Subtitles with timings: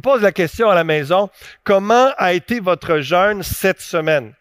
[0.00, 1.28] vous pose la question à la maison,
[1.62, 4.32] comment a été votre jeûne cette semaine?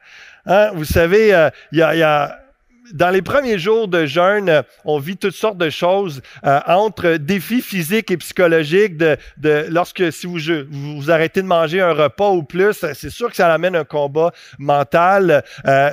[0.45, 2.39] Hein, vous savez, euh, il y a
[2.93, 7.61] dans les premiers jours de jeûne, on vit toutes sortes de choses euh, entre défis
[7.61, 8.93] physiques et psychologiques.
[9.69, 10.39] Lorsque si vous,
[10.69, 14.31] vous arrêtez de manger un repas ou plus, c'est sûr que ça amène un combat
[14.57, 15.43] mental.
[15.67, 15.91] Euh,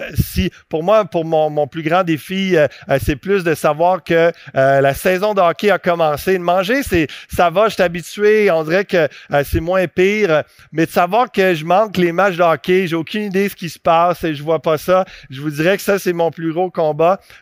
[0.69, 2.67] pour moi, pour mon, plus grand défi, euh,
[3.03, 6.35] c'est plus de savoir que la saison de hockey a commencé.
[6.39, 6.83] De manger,
[7.29, 8.51] ça va, je suis habitué.
[8.51, 9.09] On dirait que
[9.45, 10.43] c'est moins pire,
[10.73, 13.57] mais de savoir que je manque les matchs de hockey, j'ai aucune idée de ce
[13.57, 15.05] qui se passe et je vois pas ça.
[15.31, 16.86] Je vous dirais que ça c'est mon plus gros combat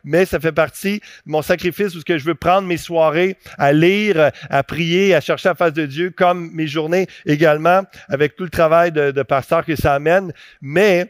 [0.04, 3.72] mais ça fait partie de mon sacrifice où que je veux prendre mes soirées à
[3.72, 8.44] lire, à prier, à chercher la face de Dieu, comme mes journées également, avec tout
[8.44, 10.32] le travail de, pasteur que ça amène.
[10.60, 11.08] Mais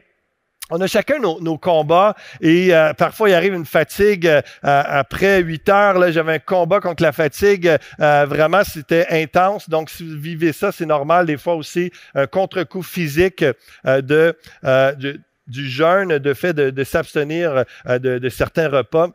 [0.70, 5.68] on a chacun nos, combats et euh, parfois il arrive une fatigue euh, après huit
[5.68, 5.98] heures.
[5.98, 7.76] Là, j'avais un combat contre la fatigue.
[8.00, 9.68] Euh, vraiment, c'était intense.
[9.68, 11.26] Donc, si vous vivez ça, c'est normal.
[11.26, 13.44] Des fois aussi, un contre-coup physique
[13.84, 19.10] de, de du jeûne, de fait de, s'abstenir euh, de, certains repas.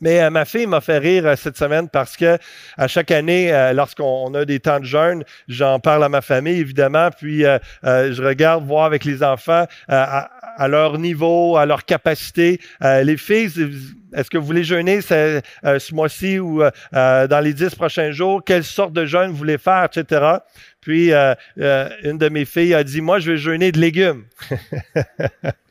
[0.00, 2.38] Mais euh, ma fille m'a fait rire euh, cette semaine parce que
[2.76, 7.10] à chaque année, lorsqu'on a des temps de jeûne, j'en parle à ma famille évidemment,
[7.10, 7.42] puis
[7.82, 12.60] je regarde voir avec les enfants à, leur niveau, à leur capacité.
[12.82, 13.50] les filles,
[14.14, 16.62] est-ce que vous voulez jeûner ce, ce mois-ci ou
[16.92, 18.42] dans les dix prochains jours?
[18.44, 20.38] Quelle sorte de jeûne vous voulez faire, etc.
[20.88, 24.24] Puis, euh, euh, une de mes filles a dit, moi, je vais jeûner de légumes.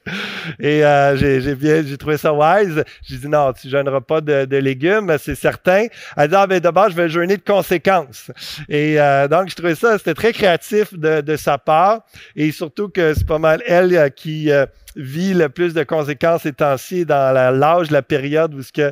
[0.59, 2.83] Et euh, j'ai bien, j'ai trouvé ça wise.
[3.03, 5.87] J'ai dit non, tu jeûneras pas de, de légumes, c'est certain.
[6.15, 8.31] Elle dit ah ben d'abord je vais jeûner de conséquences.
[8.69, 12.01] Et euh, donc je trouvais ça, c'était très créatif de, de, sa part
[12.35, 14.51] et surtout que c'est pas mal elle qui
[14.97, 18.91] vit le plus de conséquences ces temps-ci dans l'âge, la période où ce que, euh,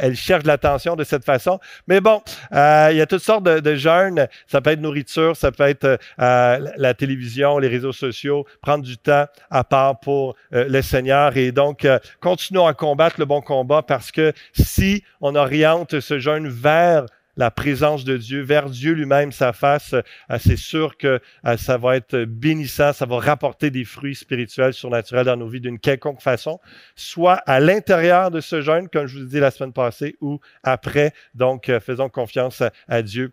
[0.00, 1.58] elle cherche l'attention de cette façon.
[1.86, 2.22] Mais bon,
[2.52, 4.28] euh, il y a toutes sortes de, de jeûnes.
[4.46, 8.98] Ça peut être nourriture, ça peut être euh, la télévision, les réseaux sociaux, prendre du
[8.98, 11.36] temps à part pour le Seigneur.
[11.36, 11.86] Et donc,
[12.20, 17.06] continuons à combattre le bon combat parce que si on oriente ce jeûne vers
[17.38, 21.78] la présence de Dieu, vers Dieu lui-même, sa face, euh, c'est sûr que euh, ça
[21.78, 26.20] va être bénissant, ça va rapporter des fruits spirituels, surnaturels dans nos vies d'une quelconque
[26.20, 26.58] façon,
[26.96, 30.40] soit à l'intérieur de ce jeûne, comme je vous ai dit la semaine passée, ou
[30.64, 31.12] après.
[31.34, 33.30] Donc, euh, faisons confiance à Dieu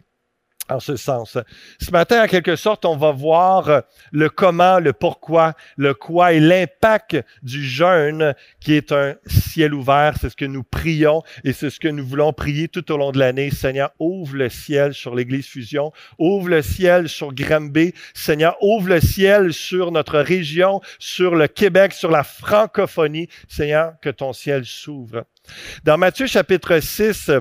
[0.70, 1.38] en ce sens.
[1.80, 3.82] Ce matin, en quelque sorte, on va voir euh,
[4.12, 10.16] le comment, le pourquoi, le quoi et l'impact du jeûne qui est un ciel ouvert.
[10.20, 13.12] C'est ce que nous prions et c'est ce que nous voulons prier tout au long
[13.12, 13.52] de l'année.
[13.52, 17.94] Seigneur, ouvre le ciel sur l'Église Fusion, ouvre le ciel sur Granby.
[18.14, 23.30] Seigneur, ouvre le ciel sur notre région, sur le Québec, sur la francophonie.
[23.48, 25.26] Seigneur, que ton ciel s'ouvre.
[25.84, 27.32] Dans Matthieu chapitre 6,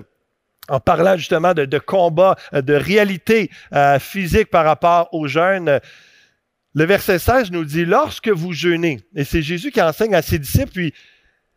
[0.69, 5.81] en parlant justement de, combat, euh, de réalité euh, physique par rapport au jeûne.
[6.75, 10.39] Le verset 16 nous dit, lorsque vous jeûnez, et c'est Jésus qui enseigne à ses
[10.39, 10.95] disciples, puis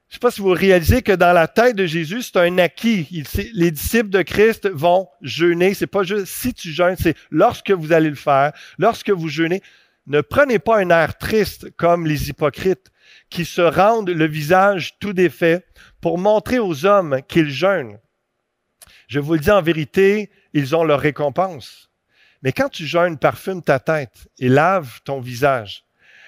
[0.10, 2.58] je ne sais pas si vous réalisez que dans la tête de Jésus, c'est un
[2.60, 3.26] acquis.
[3.54, 5.74] Les disciples de Christ vont jeûner.
[5.74, 9.62] C'est pas juste si tu jeûnes, c'est lorsque vous allez le faire, lorsque vous jeûnez.
[10.06, 12.90] Ne prenez pas un air triste comme les hypocrites
[13.30, 15.66] qui se rendent le visage tout défait
[16.00, 17.98] pour montrer aux hommes qu'ils jeûnent.
[19.08, 21.90] Je vous le dis en vérité, ils ont leur récompense.
[22.44, 25.86] Mais quand tu jeûnes, parfume ta tête et lave ton visage,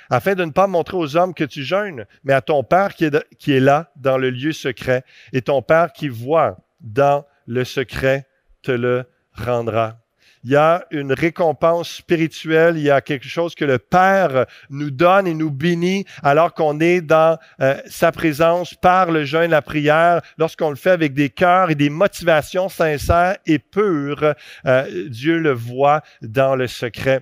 [0.09, 3.05] afin de ne pas montrer aux hommes que tu jeûnes, mais à ton Père qui
[3.05, 5.03] est, qui est là dans le lieu secret,
[5.33, 8.27] et ton Père qui voit dans le secret
[8.61, 9.99] te le rendra
[10.43, 14.89] il y a une récompense spirituelle, il y a quelque chose que le Père nous
[14.89, 19.61] donne et nous bénit alors qu'on est dans euh, sa présence par le jeûne, la
[19.61, 24.33] prière, lorsqu'on le fait avec des cœurs et des motivations sincères et pures,
[24.65, 27.21] euh, Dieu le voit dans le secret.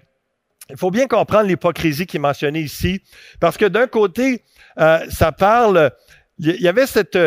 [0.69, 3.01] Il faut bien comprendre l'hypocrisie qui est mentionnée ici,
[3.39, 4.43] parce que d'un côté,
[4.79, 5.91] euh, ça parle,
[6.39, 7.17] il y avait cette,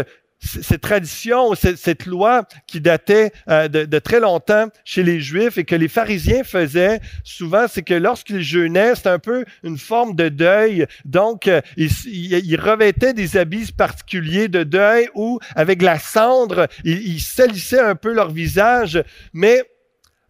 [0.40, 5.58] cette tradition, cette, cette loi qui datait euh, de, de, très longtemps chez les Juifs
[5.58, 10.16] et que les pharisiens faisaient souvent, c'est que lorsqu'ils jeûnaient, c'était un peu une forme
[10.16, 10.86] de deuil.
[11.04, 17.06] Donc, euh, ils, ils, revêtaient des habits particuliers de deuil ou avec la cendre, ils,
[17.06, 19.02] ils salissaient un peu leur visage.
[19.32, 19.62] Mais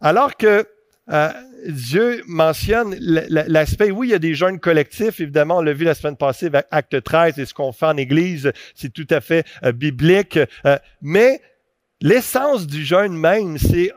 [0.01, 0.67] alors que
[1.09, 1.29] euh,
[1.67, 5.93] Dieu mentionne l'aspect, oui, il y a des jeûnes collectifs, évidemment, on l'a vu la
[5.93, 9.45] semaine passée avec Acte 13 et ce qu'on fait en Église, c'est tout à fait
[9.63, 11.41] euh, biblique, euh, mais
[12.01, 13.91] l'essence du jeûne même, c'est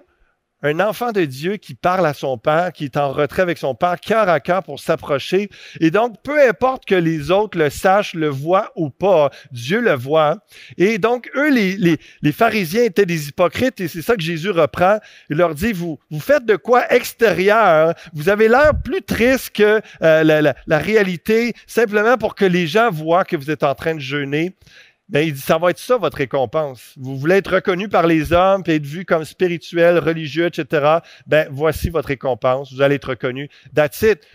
[0.64, 3.75] un enfant de Dieu qui parle à son Père, qui est en retrait avec son
[3.75, 5.50] Père, cœur à cœur pour s'approcher.
[5.78, 9.93] Et donc, peu importe que les autres le sachent, le voient ou pas, Dieu le
[9.93, 10.38] voit.
[10.78, 14.50] Et donc, eux, les, les, les pharisiens étaient des hypocrites et c'est ça que Jésus
[14.50, 14.99] reprend.
[15.28, 17.93] Il leur dit, vous, vous faites de quoi extérieur?
[18.14, 22.66] Vous avez l'air plus triste que euh, la, la, la réalité, simplement pour que les
[22.66, 24.55] gens voient que vous êtes en train de jeûner.
[25.14, 26.93] Ben, il dit, ça va être ça votre récompense.
[26.96, 30.99] Vous voulez être reconnu par les hommes, puis être vu comme spirituel, religieux, etc.
[31.28, 32.72] Ben, voici votre récompense.
[32.72, 33.49] Vous allez être reconnu.
[33.72, 34.26] That's it.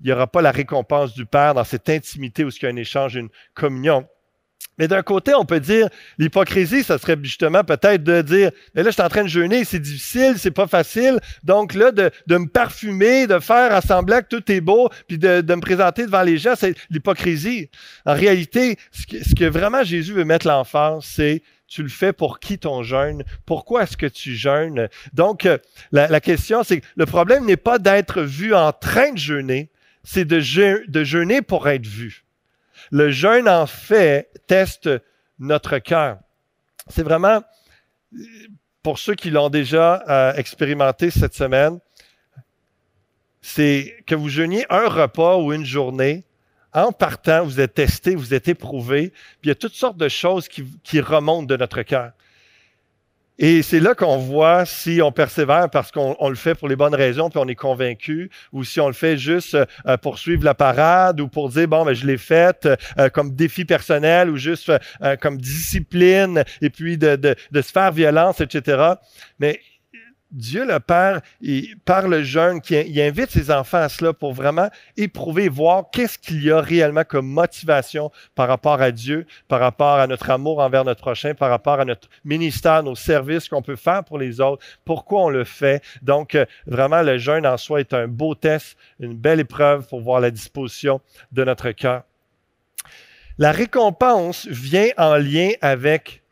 [0.00, 2.68] Il n'y aura pas la récompense du Père dans cette intimité où il y a
[2.68, 4.06] un échange, une communion.
[4.78, 5.88] Mais d'un côté, on peut dire,
[6.18, 9.64] l'hypocrisie, ça serait justement peut-être de dire, mais là, je suis en train de jeûner,
[9.64, 11.18] c'est difficile, c'est pas facile.
[11.42, 15.60] Donc là, de, me parfumer, de faire assembler que tout est beau, puis de, me
[15.60, 17.70] présenter devant les gens, c'est l'hypocrisie.
[18.06, 22.58] En réalité, ce que, vraiment Jésus veut mettre l'enfant, c'est tu le fais pour qui
[22.58, 23.24] ton jeûne?
[23.44, 24.88] Pourquoi est-ce que tu jeûnes?
[25.12, 25.58] Donc, euh,
[25.92, 29.70] la, question, c'est le problème n'est pas d'être vu en train de jeûner,
[30.02, 32.24] c'est de jeûner pour être vu.
[32.90, 34.88] Le jeûne, en fait, teste
[35.38, 36.18] notre cœur.
[36.88, 37.42] C'est vraiment,
[38.82, 41.78] pour ceux qui l'ont déjà euh, expérimenté cette semaine,
[43.40, 46.24] c'est que vous jeûniez un repas ou une journée.
[46.72, 50.08] En partant, vous êtes testé, vous êtes éprouvé, puis il y a toutes sortes de
[50.08, 52.12] choses qui, qui remontent de notre cœur.
[53.40, 56.94] Et c'est là qu'on voit si on persévère parce qu'on le fait pour les bonnes
[56.94, 59.56] raisons, puis on est convaincu, ou si on le fait juste
[59.86, 62.68] euh, pour suivre la parade, ou pour dire, bon, ben, je l'ai faite
[62.98, 67.70] euh, comme défi personnel, ou juste euh, comme discipline, et puis de, de, de se
[67.70, 68.94] faire violence, etc.
[69.38, 69.60] Mais
[70.30, 74.68] Dieu le Père, il, par le jeûne, il invite ses enfants à cela pour vraiment
[74.96, 79.94] éprouver, voir qu'est-ce qu'il y a réellement comme motivation par rapport à Dieu, par rapport
[79.94, 83.76] à notre amour envers notre prochain, par rapport à notre ministère, nos services qu'on peut
[83.76, 85.82] faire pour les autres, pourquoi on le fait.
[86.02, 90.00] Donc, euh, vraiment, le jeûne en soi est un beau test, une belle épreuve pour
[90.00, 91.00] voir la disposition
[91.32, 92.02] de notre cœur.
[93.38, 96.22] La récompense vient en lien avec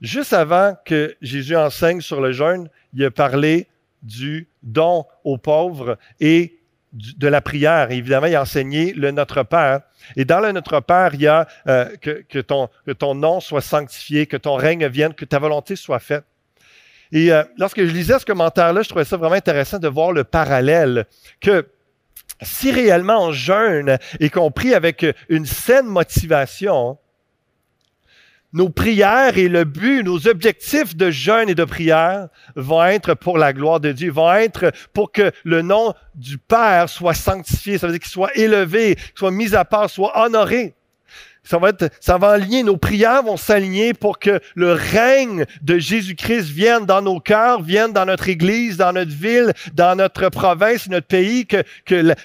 [0.00, 3.66] Juste avant que Jésus enseigne sur le jeûne, il a parlé
[4.02, 6.58] du don aux pauvres et
[6.92, 7.90] de la prière.
[7.90, 9.80] évidemment, il a enseigné le Notre Père.
[10.16, 14.36] Et dans le Notre Père, il y a euh, que, ton nom soit sanctifié, que
[14.36, 16.24] ton règne vienne, que ta volonté soit faite.
[17.12, 20.24] Et euh, lorsque je lisais ce commentaire-là, je trouvais ça vraiment intéressant de voir le
[20.24, 21.06] parallèle
[21.40, 21.66] que
[22.42, 26.98] si réellement on jeûne et qu'on prie avec une saine motivation,
[28.52, 33.38] nos prières et le but, nos objectifs de jeûne et de prière vont être pour
[33.38, 37.86] la gloire de Dieu, vont être pour que le nom du Père soit sanctifié, ça
[37.86, 40.74] veut dire qu'il soit élevé, qu'il soit mis à part, soit honoré.
[41.46, 45.78] Ça va être, ça va aligner, nos prières vont s'aligner pour que le règne de
[45.78, 50.88] Jésus-Christ vienne dans nos cœurs, vienne dans notre église, dans notre ville, dans notre province,
[50.88, 51.62] notre pays, que,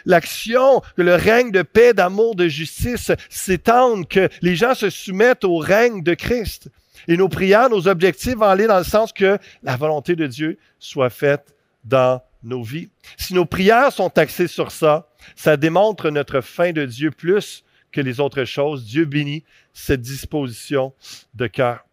[0.05, 5.43] l'action, que le règne de paix, d'amour, de justice s'étende, que les gens se soumettent
[5.43, 6.69] au règne de Christ.
[7.07, 10.57] Et nos prières, nos objectifs vont aller dans le sens que la volonté de Dieu
[10.79, 11.53] soit faite
[11.83, 12.89] dans nos vies.
[13.17, 18.01] Si nos prières sont axées sur ça, ça démontre notre fin de Dieu plus que
[18.01, 18.85] les autres choses.
[18.85, 19.43] Dieu bénit
[19.73, 20.93] cette disposition
[21.33, 21.85] de cœur.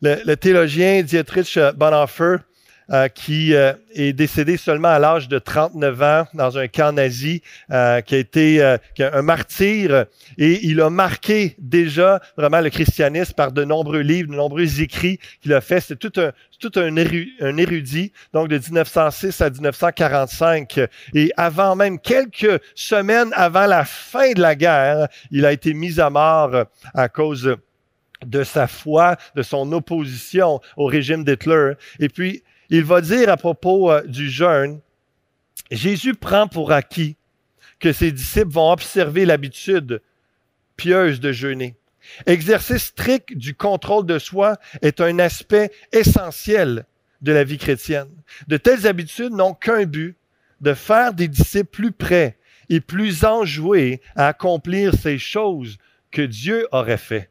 [0.00, 2.38] Le, le théologien Dietrich Bonhoeffer,
[2.92, 7.42] euh, qui euh, est décédé seulement à l'âge de 39 ans dans un camp nazi,
[7.70, 10.04] euh, qui a été qui a un martyr,
[10.36, 15.18] et il a marqué déjà vraiment le christianisme par de nombreux livres, de nombreux écrits
[15.40, 15.80] qu'il a fait.
[15.80, 20.80] C'est tout un, tout un érudit, donc de 1906 à 1945.
[21.14, 25.98] Et avant même, quelques semaines avant la fin de la guerre, il a été mis
[25.98, 27.56] à mort à cause
[28.24, 31.72] de sa foi, de son opposition au régime d'Hitler.
[31.98, 32.42] Et puis,
[32.72, 34.80] il va dire à propos euh, du jeûne,
[35.70, 37.16] Jésus prend pour acquis
[37.78, 40.00] que ses disciples vont observer l'habitude
[40.76, 41.76] pieuse de jeûner.
[42.26, 46.86] Exercice strict du contrôle de soi est un aspect essentiel
[47.20, 48.08] de la vie chrétienne.
[48.48, 50.16] De telles habitudes n'ont qu'un but,
[50.62, 52.38] de faire des disciples plus près
[52.70, 55.76] et plus enjoués à accomplir ces choses
[56.10, 57.28] que Dieu aurait fait.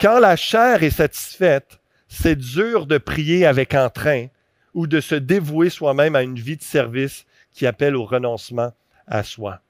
[0.00, 1.78] Quand la chair est satisfaite,
[2.14, 4.26] c'est dur de prier avec entrain
[4.72, 8.72] ou de se dévouer soi-même à une vie de service qui appelle au renoncement
[9.06, 9.60] à soi.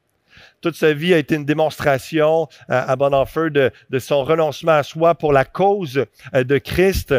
[0.60, 5.14] Toute sa vie a été une démonstration à Bonhoeffer de, de son renoncement à soi
[5.14, 7.14] pour la cause euh, de Christ.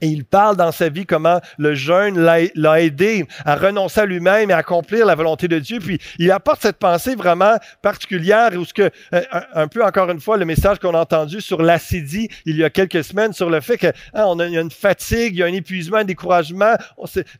[0.00, 4.50] Et il parle dans sa vie comment le jeûne l'a aidé à renoncer à lui-même
[4.50, 5.78] et à accomplir la volonté de Dieu.
[5.78, 9.22] Puis il apporte cette pensée vraiment particulière où ce que, euh,
[9.54, 12.70] un peu encore une fois, le message qu'on a entendu sur l'acédie il y a
[12.70, 15.52] quelques semaines sur le fait que hein, on a une fatigue, il y a un
[15.52, 16.74] épuisement, un découragement.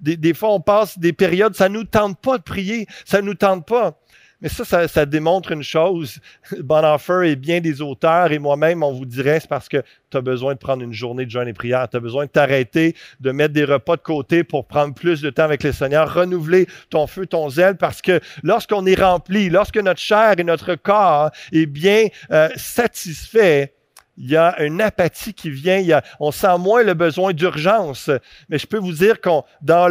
[0.00, 3.34] des, des fois, on passe des périodes, ça nous tente pas de prier, ça nous
[3.34, 3.98] tente pas.
[4.40, 6.18] Mais ça, ça, démontre une chose.
[6.60, 10.20] Bonhoeffer et bien des auteurs et moi-même, on vous dirait, c'est parce que tu as
[10.20, 11.88] besoin de prendre une journée de jeûne et prière.
[11.88, 15.30] Tu as besoin de t'arrêter, de mettre des repas de côté pour prendre plus de
[15.30, 19.76] temps avec le Seigneur, renouveler ton feu, ton zèle, parce que lorsqu'on est rempli, lorsque
[19.76, 23.74] notre chair et notre corps est bien euh, satisfait,
[24.16, 25.82] il y a une apathie qui vient,
[26.18, 28.10] on sent moins le besoin d'urgence.
[28.48, 29.88] Mais je peux vous dire qu'on, dans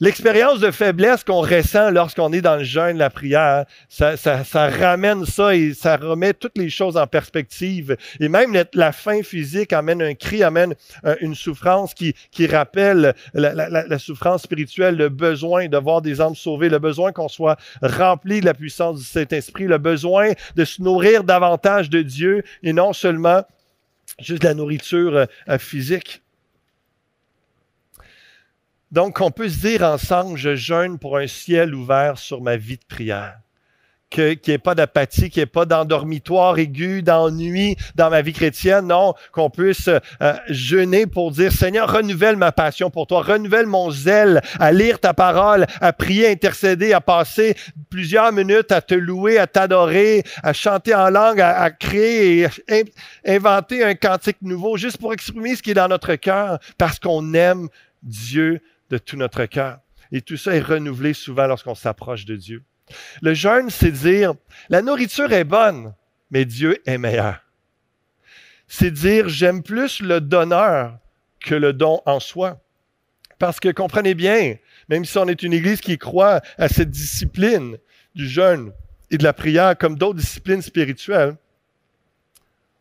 [0.00, 4.14] l'expérience de faiblesse qu'on ressent lorsqu'on est dans le jeûne, la prière, ça,
[4.54, 7.96] ramène ça et ça remet toutes les choses en perspective.
[8.20, 10.74] Et même la, faim physique amène un cri, amène
[11.20, 16.34] une souffrance qui, qui rappelle la, la, souffrance spirituelle, le besoin de voir des âmes
[16.34, 20.80] sauvées, le besoin qu'on soit rempli de la puissance du Saint-Esprit, le besoin de se
[20.80, 23.44] nourrir davantage de Dieu et non seulement
[24.18, 26.22] juste la nourriture euh, euh, physique.
[28.90, 32.76] Donc, on peut se dire ensemble, je jeûne pour un ciel ouvert sur ma vie
[32.76, 33.40] de prière
[34.14, 38.32] qu'il n'y ait pas d'apathie, qu'il n'y ait pas d'endormitoire aigu, d'ennui dans ma vie
[38.32, 38.86] chrétienne.
[38.86, 43.90] Non, qu'on puisse euh, jeûner pour dire, Seigneur, renouvelle ma passion pour toi, renouvelle mon
[43.90, 47.56] zèle à lire ta parole, à prier, à intercéder, à passer
[47.90, 52.84] plusieurs minutes à te louer, à t'adorer, à chanter en langue, à, créer et
[53.26, 57.34] inventer un cantique nouveau, juste pour exprimer ce qui est dans notre cœur, parce qu'on
[57.34, 57.68] aime
[58.02, 59.78] Dieu de tout notre cœur.
[60.12, 62.62] Et tout ça est renouvelé souvent lorsqu'on s'approche de Dieu.
[63.22, 64.34] Le jeûne, c'est dire,
[64.68, 65.94] la nourriture est bonne,
[66.30, 67.40] mais Dieu est meilleur.
[68.68, 70.98] C'est dire, j'aime plus le donneur
[71.40, 72.60] que le don en soi.
[73.38, 74.56] Parce que comprenez bien,
[74.88, 77.78] même si on est une église qui croit à cette discipline
[78.14, 78.72] du jeûne
[79.10, 81.36] et de la prière comme d'autres disciplines spirituelles,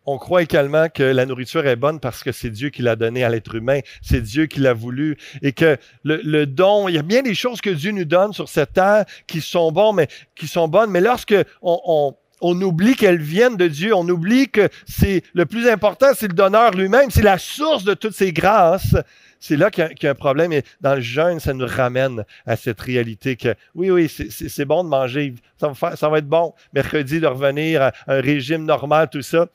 [0.06, 3.24] on croit également que la nourriture est bonne parce que c'est Dieu qui l'a donnée
[3.24, 7.04] à l'être humain, c'est Dieu qui l'a voulu, et que le, don, il y a
[7.04, 10.48] bien des choses que Dieu nous donne sur cette terre qui sont bonnes, mais qui
[10.48, 13.96] sont mais lorsque on, on oublie qu'elles viennent de Dieu.
[13.96, 17.94] On oublie que c'est le plus important, c'est le donneur lui-même, c'est la source de
[17.94, 18.96] toutes ces grâces.
[19.40, 20.54] C'est là qu'il y, a un problème.
[20.54, 24.84] Et dans le jeûne, ça nous ramène à cette réalité que oui, oui, c'est bon
[24.84, 25.36] de manger.
[25.60, 26.54] Ça va, ça va être bon.
[26.74, 29.48] Mercredi, de revenir à un régime normal, tout ça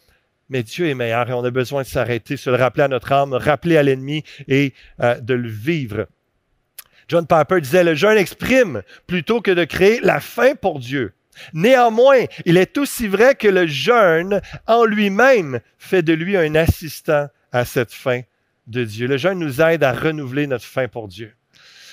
[0.49, 3.13] mais Dieu est meilleur et on a besoin de s'arrêter, se le rappeler à notre
[3.13, 6.07] âme, rappeler à l'ennemi et euh, de le vivre.
[7.09, 11.15] John Piper disait, le jeûne exprime plutôt que de créer la faim pour Dieu.
[11.53, 17.29] Néanmoins, il est aussi vrai que le jeûne en lui-même fait de lui un assistant
[17.53, 18.23] à cette faim
[18.67, 19.07] de Dieu.
[19.07, 21.33] Le jeûne nous aide à renouveler notre faim pour Dieu.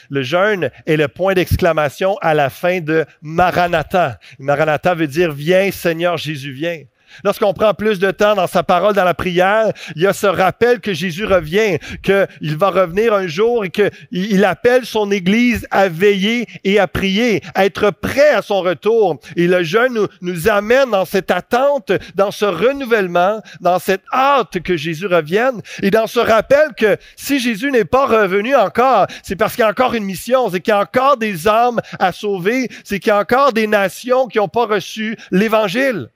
[0.09, 4.19] Le jeûne est le point d'exclamation à la fin de Maranatha.
[4.39, 6.83] Maranatha veut dire Viens Seigneur Jésus, viens.
[7.23, 10.27] Lorsqu'on prend plus de temps dans sa parole, dans la prière, il y a ce
[10.27, 15.87] rappel que Jésus revient, qu'il va revenir un jour et qu'il appelle son Église à
[15.87, 19.19] veiller et à prier, à être prêt à son retour.
[19.35, 24.59] Et le jeûne nous, nous amène dans cette attente, dans ce renouvellement, dans cette hâte
[24.61, 29.35] que Jésus revienne et dans ce rappel que si Jésus n'est pas revenu encore, c'est
[29.35, 32.11] parce qu'il y a encore une mission, c'est qu'il y a encore des âmes à
[32.11, 36.09] sauver, c'est qu'il y a encore des nations qui n'ont pas reçu l'Évangile.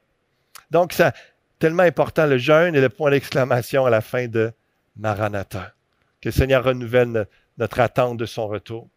[0.72, 1.14] Donc, c'est
[1.58, 4.52] tellement important, le jeûne et le point d'exclamation à la fin de
[4.96, 5.74] Maranatha.
[6.22, 8.88] Que le Seigneur renouvelle notre attente de son retour.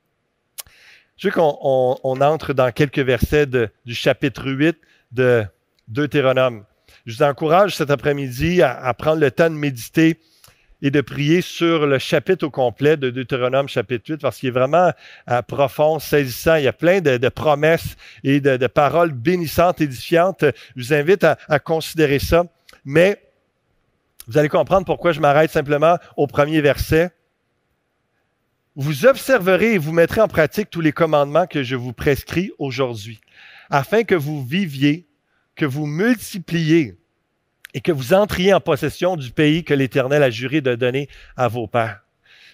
[1.16, 4.76] Je veux qu'on entre dans quelques versets du chapitre 8
[5.12, 5.44] de
[5.88, 6.64] Deutéronome.
[7.06, 10.18] Je vous encourage cet après-midi à, prendre le temps de méditer
[10.82, 14.52] et de prier sur le chapitre au complet de Deutéronome chapitre 8 parce qu'il est
[14.52, 14.90] vraiment
[15.30, 16.56] euh, profond, saisissant.
[16.56, 20.44] Il y a plein de, promesses et de, paroles bénissantes, édifiantes.
[20.76, 22.44] Je vous invite à, à considérer ça.
[22.84, 23.22] Mais
[24.26, 27.10] vous allez comprendre pourquoi je m'arrête simplement au premier verset.
[28.74, 33.20] Vous observerez et vous mettrez en pratique tous les commandements que je vous prescris aujourd'hui,
[33.70, 35.06] afin que vous viviez,
[35.54, 36.96] que vous multipliez
[37.74, 41.48] et que vous entriez en possession du pays que l'Éternel a juré de donner à
[41.48, 42.02] vos pères.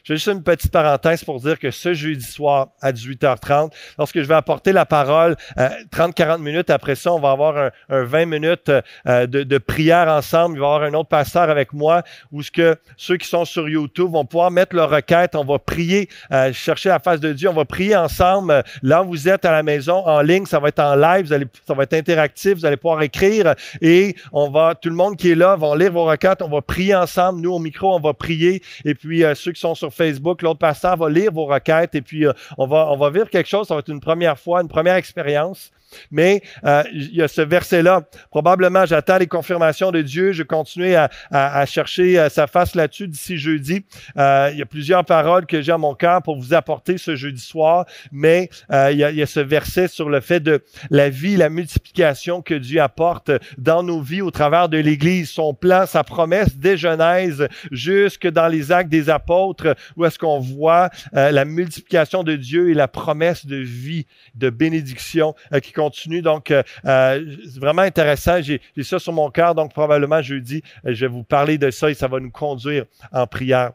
[0.08, 4.26] J'ai juste une petite parenthèse pour dire que ce jeudi soir à 18h30, lorsque je
[4.26, 8.72] vais apporter la parole, 30-40 euh, minutes après ça, on va avoir un, 20 minutes
[9.06, 10.56] euh, de, prière ensemble.
[10.56, 13.44] Il va y avoir un autre pasteur avec moi où ce que ceux qui sont
[13.44, 15.34] sur YouTube vont pouvoir mettre leur requête.
[15.34, 17.50] On va prier, euh, chercher la face de Dieu.
[17.50, 18.64] On va prier ensemble.
[18.82, 21.26] Là où vous êtes à la maison, en ligne, ça va être en live,
[21.66, 25.32] ça va être interactif, vous allez pouvoir écrire et on va, tout le monde qui
[25.32, 26.40] est là va lire vos requêtes.
[26.40, 27.42] On va prier ensemble.
[27.42, 28.62] Nous, au micro, on va prier.
[28.86, 32.26] Et puis, ceux qui sont sur Facebook, l'autre pasteur va lire vos requêtes et puis
[32.26, 33.68] euh, on va on va vivre quelque chose.
[33.68, 35.70] Ça va être une première fois, une première expérience.
[36.10, 38.02] Mais euh, il y a ce verset-là.
[38.30, 40.32] Probablement, j'attends les confirmations de Dieu.
[40.32, 43.84] Je continue à, à, chercher euh, sa face là-dessus d'ici jeudi.
[44.16, 47.16] Euh, il y a plusieurs paroles que j'ai à mon cœur pour vous apporter ce
[47.16, 47.86] jeudi soir.
[48.12, 51.36] Mais il y, a, il, y a, ce verset sur le fait de la vie,
[51.36, 55.30] la multiplication que Dieu apporte dans nos vies au travers de l'Église.
[55.30, 60.38] Son plan, sa promesse des Genèse jusque dans les actes des apôtres où est-ce qu'on
[60.38, 66.22] voit la multiplication de Dieu et la promesse de vie, de bénédiction qui continue.
[66.22, 68.40] Donc, euh, euh, c'est vraiment intéressant.
[68.42, 69.54] J'ai ça sur mon cœur.
[69.54, 72.84] Donc, probablement jeudi, euh, je vais vous parler de ça et ça va nous conduire
[73.12, 73.72] en prière.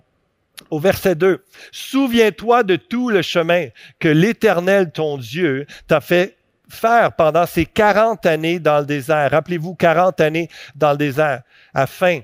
[0.69, 3.67] Au verset 2, Souviens-toi de tout le chemin
[3.99, 6.37] que l'Éternel, ton Dieu, t'a fait
[6.69, 9.31] faire pendant ces 40 années dans le désert.
[9.31, 11.41] Rappelez-vous, 40 années dans le désert,
[11.73, 12.19] afin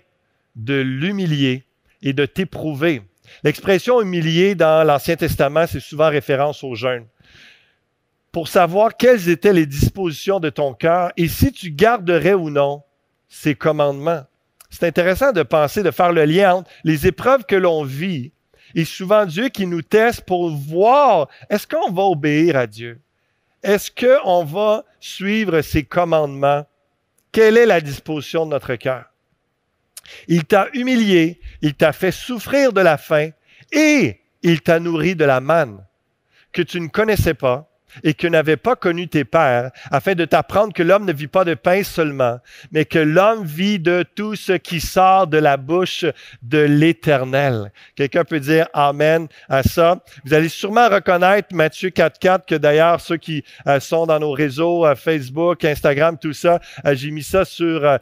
[0.55, 1.63] de l'humilier
[2.01, 3.01] et de t'éprouver.
[3.43, 7.05] L'expression humilier dans l'Ancien Testament, c'est souvent référence au jeûne
[8.31, 12.83] pour savoir quelles étaient les dispositions de ton cœur et si tu garderais ou non
[13.27, 14.23] ces commandements.
[14.69, 18.31] C'est intéressant de penser, de faire le lien entre les épreuves que l'on vit
[18.75, 23.01] et souvent Dieu qui nous teste pour voir est-ce qu'on va obéir à Dieu?
[23.63, 26.65] Est-ce qu'on va suivre ses commandements?
[27.31, 29.05] Quelle est la disposition de notre cœur?
[30.27, 33.29] Il t'a humilié, il t'a fait souffrir de la faim
[33.71, 35.85] et il t'a nourri de la manne
[36.51, 37.68] que tu ne connaissais pas
[38.03, 41.45] et que n'avaient pas connu tes pères, afin de t'apprendre que l'homme ne vit pas
[41.45, 42.39] de pain seulement,
[42.71, 46.05] mais que l'homme vit de tout ce qui sort de la bouche
[46.41, 47.71] de l'Éternel.
[47.95, 50.03] Quelqu'un peut dire Amen à ça.
[50.25, 54.85] Vous allez sûrement reconnaître Matthieu 4.4, que d'ailleurs ceux qui euh, sont dans nos réseaux,
[54.85, 57.99] euh, Facebook, Instagram, tout ça, euh, j'ai mis ça sur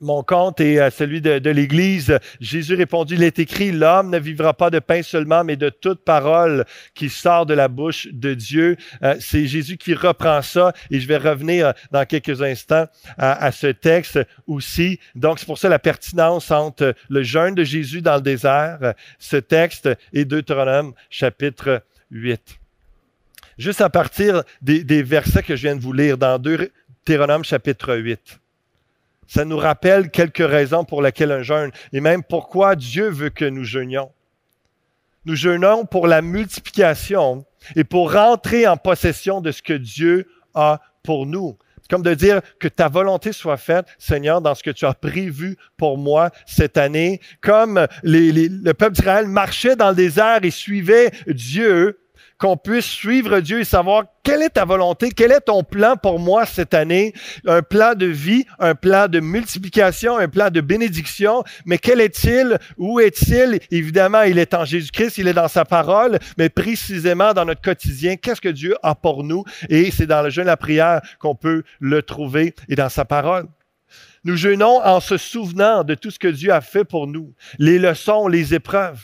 [0.00, 4.54] mon compte et euh, celui de, l'Église, Jésus répondit, il est écrit, l'homme ne vivra
[4.54, 8.76] pas de pain seulement, mais de toute parole qui sort de la bouche de Dieu.
[9.02, 12.86] Euh, c'est Jésus qui reprend ça et je vais revenir euh, dans quelques instants
[13.18, 14.98] à, ce texte aussi.
[15.14, 19.36] Donc, c'est pour ça la pertinence entre le jeûne de Jésus dans le désert, ce
[19.36, 22.58] texte, et Deutéronome chapitre 8.
[23.58, 27.96] Juste à partir des, des versets que je viens de vous lire dans Deutéronome chapitre
[27.96, 28.38] 8.
[29.26, 33.44] Ça nous rappelle quelques raisons pour lesquelles un jeûne et même pourquoi Dieu veut que
[33.44, 34.10] nous jeûnions.
[35.24, 40.80] Nous jeûnons pour la multiplication et pour rentrer en possession de ce que Dieu a
[41.02, 41.58] pour nous.
[41.82, 44.94] C'est comme de dire que ta volonté soit faite, Seigneur, dans ce que tu as
[44.94, 47.20] prévu pour moi cette année.
[47.40, 51.98] Comme le peuple d'Israël marchait dans le désert et suivait Dieu,
[52.38, 56.18] qu'on puisse suivre Dieu et savoir quelle est ta volonté, quel est ton plan pour
[56.18, 57.14] moi cette année,
[57.46, 62.58] un plan de vie, un plan de multiplication, un plan de bénédiction, mais quel est-il,
[62.76, 63.60] où est-il?
[63.70, 68.16] Évidemment, il est en Jésus-Christ, il est dans sa parole, mais précisément dans notre quotidien,
[68.16, 69.44] qu'est-ce que Dieu a pour nous?
[69.68, 73.46] Et c'est dans le jeûne, la prière qu'on peut le trouver et dans sa parole.
[74.24, 77.78] Nous jeûnons en se souvenant de tout ce que Dieu a fait pour nous, les
[77.78, 79.00] leçons, les épreuves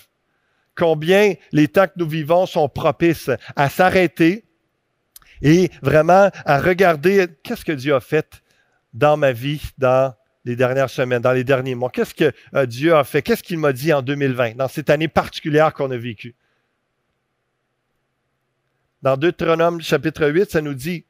[0.76, 4.44] combien les temps que nous vivons sont propices à s'arrêter
[5.42, 8.42] et vraiment à regarder qu'est-ce que Dieu a fait
[8.94, 11.90] dans ma vie, dans les dernières semaines, dans les derniers mois.
[11.90, 13.22] Qu'est-ce que euh, Dieu a fait?
[13.22, 16.34] Qu'est-ce qu'il m'a dit en 2020, dans cette année particulière qu'on a vécue?
[19.02, 21.06] Dans Deutéronome chapitre 8, ça nous dit,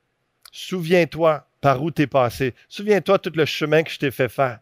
[0.50, 2.54] souviens-toi par où tu es passé.
[2.68, 4.60] Souviens-toi tout le chemin que je t'ai fait faire.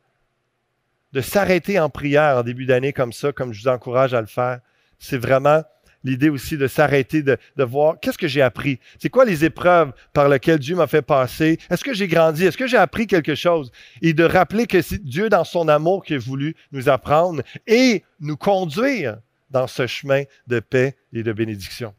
[1.13, 4.27] De s'arrêter en prière en début d'année comme ça, comme je vous encourage à le
[4.27, 4.61] faire
[5.01, 5.63] c'est vraiment
[6.05, 8.79] l'idée aussi de s'arrêter, de, voir qu'est-ce que j'ai appris?
[8.99, 11.59] C'est quoi les épreuves par lesquelles Dieu m'a fait passer?
[11.69, 12.45] Est-ce que j'ai grandi?
[12.47, 13.73] Est-ce que j'ai appris quelque chose?
[14.01, 18.05] Et de rappeler que c'est Dieu, dans son amour, qui a voulu nous apprendre et
[18.21, 19.19] nous conduire
[19.51, 21.95] dans ce chemin de paix et de bénédiction.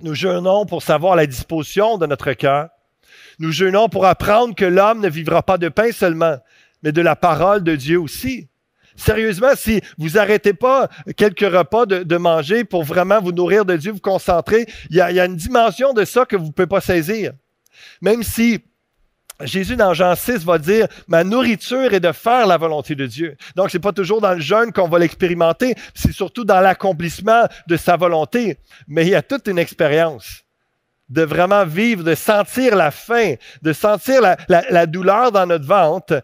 [0.00, 2.68] Nous jeûnons pour savoir la disposition de notre cœur.
[3.38, 6.38] Nous jeûnons pour apprendre que l'homme ne vivra pas de pain seulement,
[6.82, 8.47] mais de la parole de Dieu aussi.
[8.98, 13.92] Sérieusement, si vous arrêtez pas quelques repas de, manger pour vraiment vous nourrir de Dieu,
[13.92, 17.32] vous concentrer, il y a, une dimension de ça que vous ne pouvez pas saisir.
[18.02, 18.58] Même si
[19.44, 23.36] Jésus, dans Jean 6, va dire, ma nourriture est de faire la volonté de Dieu.
[23.54, 27.76] Donc, c'est pas toujours dans le jeûne qu'on va l'expérimenter, c'est surtout dans l'accomplissement de
[27.76, 28.58] sa volonté.
[28.88, 30.42] Mais il y a toute une expérience
[31.08, 36.20] de vraiment vivre, de sentir la faim, de sentir la, la douleur dans notre ventre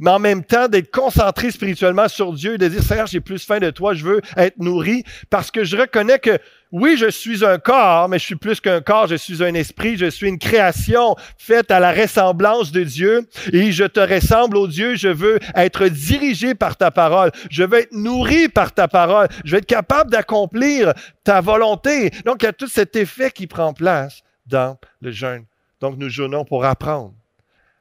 [0.00, 3.58] mais en même temps d'être concentré spirituellement sur Dieu, de dire, Seigneur, j'ai plus faim
[3.58, 6.38] de toi, je veux être nourri, parce que je reconnais que
[6.72, 9.96] oui, je suis un corps, mais je suis plus qu'un corps, je suis un esprit,
[9.98, 14.68] je suis une création faite à la ressemblance de Dieu, et je te ressemble au
[14.68, 19.28] Dieu, je veux être dirigé par ta parole, je veux être nourri par ta parole,
[19.44, 22.10] je veux être capable d'accomplir ta volonté.
[22.24, 25.44] Donc, il y a tout cet effet qui prend place dans le jeûne.
[25.80, 27.12] Donc, nous jeûnons pour apprendre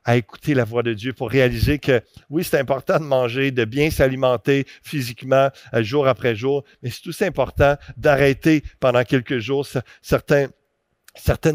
[0.05, 3.65] à écouter la voix de Dieu pour réaliser que oui, c'est important de manger, de
[3.65, 9.67] bien s'alimenter physiquement euh, jour après jour, mais c'est aussi important d'arrêter pendant quelques jours
[10.01, 10.51] certaines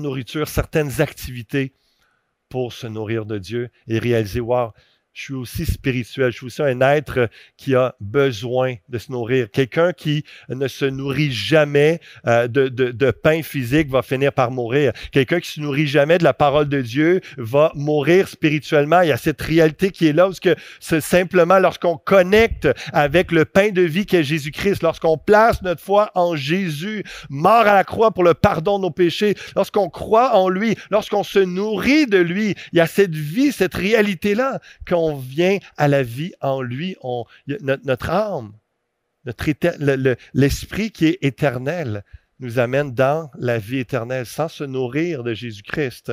[0.02, 1.72] nourritures, certaines activités
[2.48, 4.72] pour se nourrir de Dieu et réaliser, wow,
[5.14, 9.48] je suis aussi spirituel, je suis aussi un être qui a besoin de se nourrir.
[9.52, 14.92] Quelqu'un qui ne se nourrit jamais euh, de, pain physique va finir par mourir.
[15.12, 19.02] Quelqu'un qui se nourrit jamais de la parole de Dieu va mourir spirituellement.
[19.02, 23.30] Il y a cette réalité qui est là, parce que c'est simplement lorsqu'on connecte avec
[23.30, 27.84] le pain de vie qu'est Jésus-Christ, lorsqu'on place notre foi en Jésus, mort à la
[27.84, 32.18] croix pour le pardon de nos péchés, lorsqu'on croit en lui, lorsqu'on se nourrit de
[32.18, 36.62] lui, il y a cette vie, cette réalité-là qu'on on vient à la vie en
[36.62, 36.96] lui,
[37.46, 38.52] notre, âme,
[40.34, 42.04] l'esprit qui est éternel
[42.40, 46.12] nous amène dans la vie éternelle sans se nourrir de Jésus-Christ.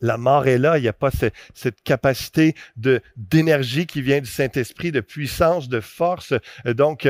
[0.00, 2.54] La mort est là, il n'y a pas cette, capacité
[3.16, 6.32] d'énergie qui vient du Saint-Esprit, de puissance, de force.
[6.64, 7.08] Donc,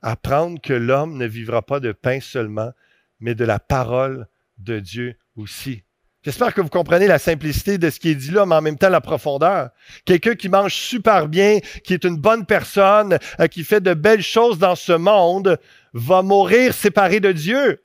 [0.00, 2.72] apprendre que l'homme ne vivra pas de pain seulement,
[3.18, 4.26] mais de la parole
[4.58, 5.84] de Dieu aussi.
[6.22, 8.76] J'espère que vous comprenez la simplicité de ce qui est dit là, mais en même
[8.76, 9.70] temps la profondeur.
[10.04, 14.22] Quelqu'un qui mange super bien, qui est une bonne personne, euh, qui fait de belles
[14.22, 15.58] choses dans ce monde,
[15.94, 17.82] va mourir séparé de Dieu.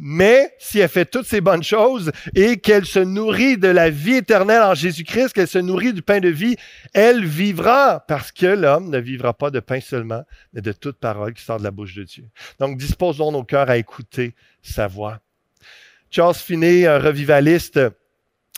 [0.00, 4.14] Mais si elle fait toutes ces bonnes choses et qu'elle se nourrit de la vie
[4.14, 6.56] éternelle en Jésus-Christ, qu'elle se nourrit du pain de vie,
[6.94, 10.22] elle vivra parce que l'homme ne vivra pas de pain seulement,
[10.54, 12.24] mais de toute parole qui sort de la bouche de Dieu.
[12.60, 15.18] Donc disposons nos cœurs à écouter sa voix.
[16.10, 17.78] Charles Finney, un revivaliste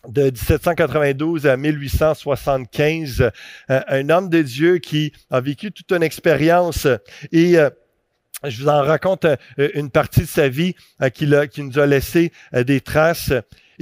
[0.09, 3.31] de 1792 à 1875,
[3.71, 6.87] euh, un homme de Dieu qui a vécu toute une expérience
[7.33, 7.69] et euh,
[8.45, 9.37] je vous en raconte euh,
[9.75, 10.75] une partie de sa vie
[11.13, 13.33] qui, qui nous a laissé des traces.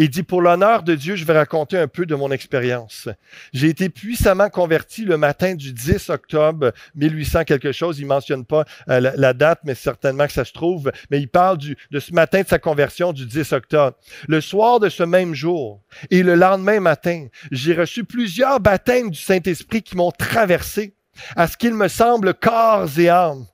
[0.01, 3.09] Il dit, pour l'honneur de Dieu, je vais raconter un peu de mon expérience.
[3.53, 7.99] J'ai été puissamment converti le matin du 10 octobre 1800 quelque chose.
[7.99, 10.93] Il mentionne pas euh, la, date, mais certainement que ça se trouve.
[11.11, 13.97] Mais il parle du, de ce matin de sa conversion du 10 octobre.
[14.29, 15.83] Le soir de ce même jour
[16.13, 20.95] et le lendemain matin, j'ai reçu plusieurs baptêmes du Saint-Esprit qui m'ont traversé
[21.35, 23.47] à ce qu'il me semble corps et âme.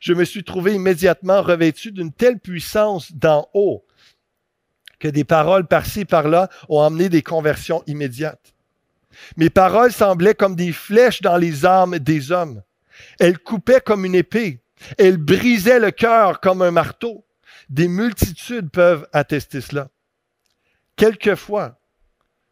[0.00, 3.84] Je me suis trouvé immédiatement revêtu d'une telle puissance d'en haut
[5.02, 8.54] que des paroles par-ci, par-là ont amené des conversions immédiates.
[9.36, 12.62] Mes paroles semblaient comme des flèches dans les âmes des hommes.
[13.18, 14.60] Elles coupaient comme une épée.
[14.98, 17.26] Elles brisaient le cœur comme un marteau.
[17.68, 19.88] Des multitudes peuvent attester cela.
[20.94, 21.80] Quelquefois,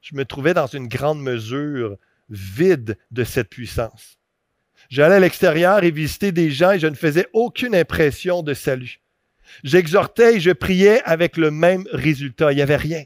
[0.01, 1.99] je me trouvais dans une grande mesure
[2.31, 4.19] vide de cette puissance.
[4.89, 9.01] J'allais à l'extérieur et visiter des gens et je ne faisais aucune impression de salut.
[9.65, 12.53] J'exhortais et je priais avec le même résultat.
[12.53, 13.05] Il n'y avait rien.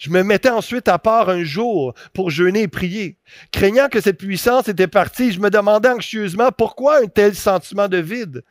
[0.00, 3.18] Je me mettais ensuite à part un jour pour jeûner et prier.
[3.52, 7.98] Craignant que cette puissance était partie, je me demandais anxieusement pourquoi un tel sentiment de
[7.98, 8.42] vide.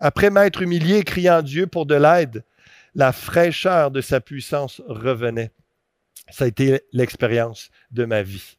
[0.00, 2.44] Après m'être humilié et criant Dieu pour de l'aide,
[2.94, 5.50] la fraîcheur de sa puissance revenait.
[6.30, 8.58] Ça a été l'expérience de ma vie.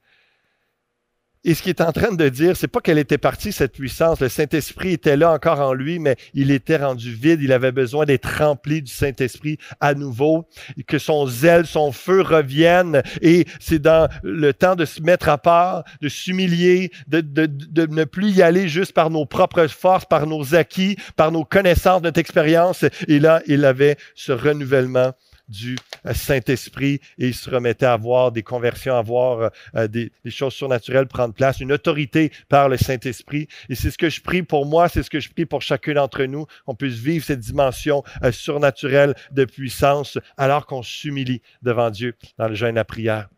[1.48, 4.20] Et ce qu'il est en train de dire, c'est pas qu'elle était partie, cette puissance.
[4.20, 7.40] Le Saint-Esprit était là encore en lui, mais il était rendu vide.
[7.42, 10.50] Il avait besoin d'être rempli du Saint-Esprit à nouveau,
[10.88, 13.02] que son zèle, son feu reviennent.
[13.22, 17.86] Et c'est dans le temps de se mettre à part, de s'humilier, de, de, de
[17.86, 22.02] ne plus y aller juste par nos propres forces, par nos acquis, par nos connaissances,
[22.02, 22.84] notre expérience.
[23.08, 25.14] Et là, il avait ce renouvellement
[25.48, 30.12] du euh, Saint-Esprit et il se remettait à voir des conversions, à voir euh, des,
[30.28, 33.48] choses surnaturelles prendre place, une autorité par le Saint-Esprit.
[33.70, 35.94] Et c'est ce que je prie pour moi, c'est ce que je prie pour chacun
[35.94, 41.90] d'entre nous, qu'on puisse vivre cette dimension euh, surnaturelle de puissance alors qu'on s'humilie devant
[41.90, 43.30] Dieu dans le jeûne à prière.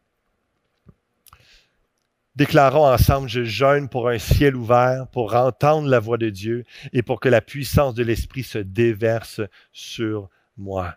[2.36, 7.02] Déclarons ensemble, je jeûne pour un ciel ouvert, pour entendre la voix de Dieu et
[7.02, 9.42] pour que la puissance de l'Esprit se déverse
[9.74, 10.96] sur moi.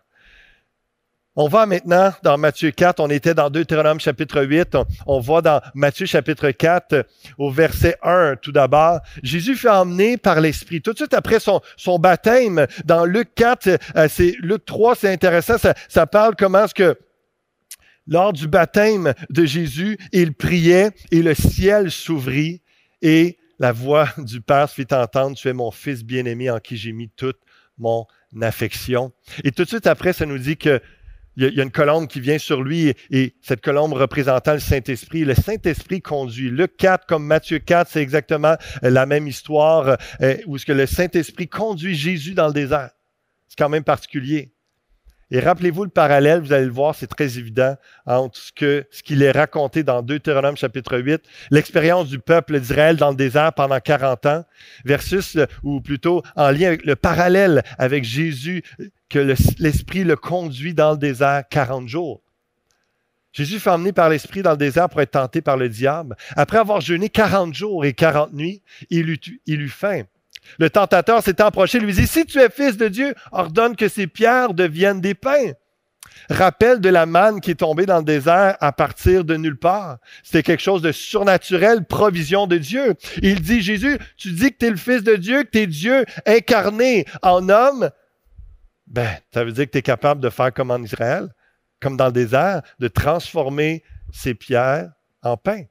[1.35, 5.61] On va maintenant dans Matthieu 4, on était dans Deutéronome chapitre 8, on, voit dans
[5.73, 7.07] Matthieu chapitre 4
[7.39, 8.99] au verset 1 tout d'abord.
[9.23, 10.83] Jésus fait emmener par l'Esprit.
[10.83, 15.11] Tout de suite après son, son baptême, dans Luc 4, euh, c'est Luc 3, c'est
[15.11, 16.99] intéressant, ça, ça parle comment est-ce que
[18.05, 22.61] lors du baptême de Jésus, il priait et le ciel s'ouvrit
[23.01, 26.77] et la voix du Père se fit entendre, tu es mon fils bien-aimé en qui
[26.77, 27.39] j'ai mis toute
[27.79, 28.05] mon
[28.39, 29.13] affection.
[29.43, 30.79] Et tout de suite après, ça nous dit que
[31.35, 35.25] il y, a, une colombe qui vient sur lui et, cette colombe représentant le Saint-Esprit.
[35.25, 36.49] Le Saint-Esprit conduit.
[36.49, 40.85] Luc 4 comme Matthieu 4, c'est exactement la même histoire euh, où ce que le
[40.85, 42.91] Saint-Esprit conduit Jésus dans le désert.
[43.47, 44.53] C'est quand même particulier.
[45.33, 49.23] Et rappelez-vous le parallèle, vous allez le voir, c'est très évident entre ce ce qu'il
[49.23, 54.25] est raconté dans Deutéronome chapitre 8, l'expérience du peuple d'Israël dans le désert pendant 40
[54.27, 54.45] ans,
[54.85, 58.61] versus, ou plutôt en lien avec le parallèle avec Jésus,
[59.13, 59.19] que
[59.59, 62.23] l'Esprit le, conduit dans le désert 40 jours.
[63.31, 66.15] Jésus fut emmené par l'Esprit dans le désert pour être tenté par le diable.
[66.35, 70.01] Après avoir jeûné 40 jours et 40 nuits, il eut, faim.
[70.57, 74.07] Le tentateur s'étant approché, lui dit, si tu es fils de Dieu, ordonne que ces
[74.07, 75.53] pierres deviennent des pains.
[76.29, 79.99] Rappel de la manne qui est tombée dans le désert à partir de nulle part.
[80.23, 82.95] C'était quelque chose de surnaturel, provision de Dieu.
[83.21, 85.67] Il dit, Jésus, tu dis que tu es le fils de Dieu, que tu es
[85.67, 87.91] Dieu incarné en homme.
[88.93, 91.33] Ben, ça veut dire que tu es capable de faire comme en Israël,
[91.81, 95.65] comme dans le désert, de transformer ces pierres en pain.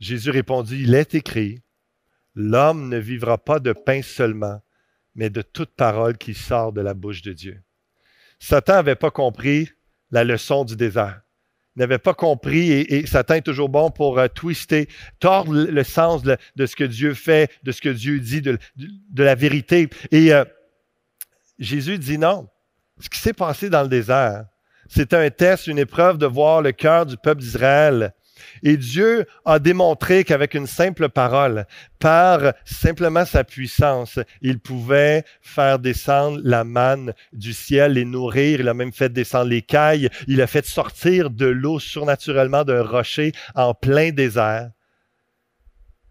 [0.00, 1.62] Jésus répondit, il est écrit,
[2.34, 4.62] L'homme ne vivra pas de pain seulement,
[5.14, 7.62] mais de toute parole qui sort de la bouche de Dieu.
[8.38, 9.72] Satan n'avait pas compris
[10.12, 11.20] la leçon du désert.
[11.78, 14.88] N'avait pas compris, et, Satan est toujours bon pour euh, twister,
[15.20, 16.36] tordre le, sens de,
[16.66, 18.58] ce que Dieu fait, de ce que Dieu dit, de,
[19.16, 19.88] la vérité.
[20.10, 20.44] Et euh,
[21.60, 22.48] Jésus dit non.
[22.98, 24.46] Ce qui s'est passé dans le désert,
[24.88, 28.12] c'est un test, une épreuve de voir le cœur du peuple d'Israël
[28.62, 31.66] et Dieu a démontré qu'avec une simple parole,
[31.98, 38.60] par simplement sa puissance, il pouvait faire descendre la manne du ciel, les nourrir.
[38.60, 40.08] Il a même fait descendre les cailles.
[40.26, 44.70] Il a fait sortir de l'eau surnaturellement d'un rocher en plein désert.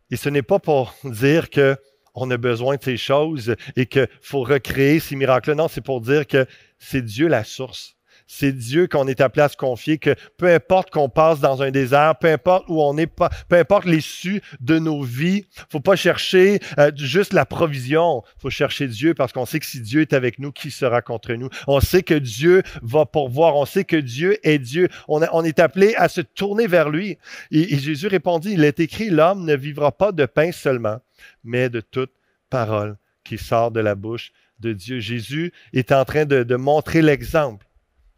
[0.09, 1.77] Et ce n'est pas pour dire que
[2.19, 5.53] on a besoin de ces choses et qu'il faut recréer ces miracles.
[5.53, 6.47] Non, c'est pour dire que
[6.79, 7.96] c'est Dieu la source
[8.27, 11.71] c'est Dieu qu'on est appelé à se confier, que peu importe qu'on passe dans un
[11.71, 16.59] désert, peu importe où on est, peu importe l'issue de nos vies, faut pas chercher
[16.77, 20.39] euh, juste la provision, faut chercher Dieu parce qu'on sait que si Dieu est avec
[20.39, 21.49] nous, qui sera contre nous?
[21.67, 24.89] On sait que Dieu va pourvoir, on sait que Dieu est Dieu.
[25.07, 27.17] On, on est appelé à se tourner vers lui.
[27.51, 30.97] Et, Jésus répondit, il est écrit, l'homme ne vivra pas de pain seulement,
[31.43, 32.11] mais de toute
[32.49, 34.99] parole qui sort de la bouche de Dieu.
[34.99, 37.66] Jésus est en train de montrer l'exemple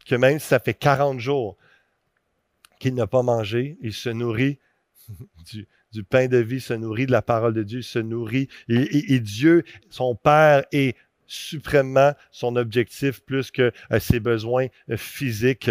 [0.06, 1.56] que même si ça fait 40 jours
[2.78, 4.58] qu'il n'a pas mangé, il se nourrit
[5.92, 8.48] du, pain de vie, se nourrit de la parole de Dieu, se nourrit.
[8.68, 15.70] Et, Dieu, son Père, est suprêmement son objectif plus que euh, ses besoins euh, physiques.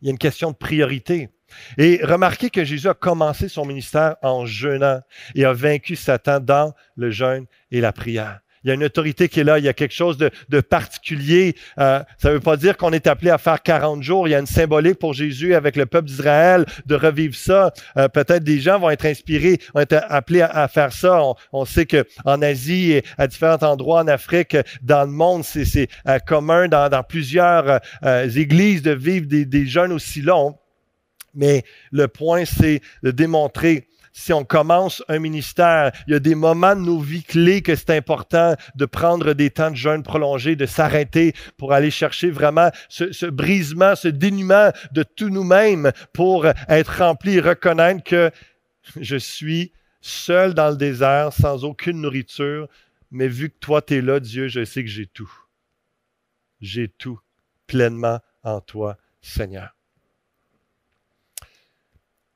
[0.00, 1.30] Il y a une question de priorité.
[1.78, 5.00] Et remarquez que Jésus a commencé son ministère en jeûnant
[5.34, 8.40] et a vaincu Satan dans le jeûne et la prière.
[8.64, 10.60] Il y a une autorité qui est là, il y a quelque chose de, de
[10.60, 11.56] particulier.
[11.78, 14.28] Euh, ça ne veut pas dire qu'on est appelé à faire 40 jours.
[14.28, 17.72] Il y a une symbolique pour Jésus avec le peuple d'Israël de revivre ça.
[17.96, 21.20] Euh, peut-être des gens vont être inspirés, vont être appelés à, faire ça.
[21.52, 25.88] On, sait que en Asie et à différents endroits en Afrique, dans le monde, c'est
[26.06, 27.80] euh, commun dans, dans plusieurs
[28.36, 30.56] églises de vivre des, des jeûnes aussi longs.
[31.34, 36.34] Mais le point, c'est de démontrer si on commence un ministère, il y a des
[36.34, 40.54] moments de nos vies clés que c'est important de prendre des temps de jeûne prolongés,
[40.54, 46.98] de s'arrêter pour aller chercher vraiment ce, brisement, ce dénuement de tout nous-mêmes pour être
[46.98, 48.30] rempli et reconnaître que
[49.00, 49.72] je suis
[50.02, 52.68] seul dans le désert, sans aucune nourriture,
[53.10, 55.32] mais vu que toi, tu es là, Dieu, je sais que j'ai tout.
[56.60, 57.20] J'ai tout
[57.66, 59.74] pleinement en toi, Seigneur.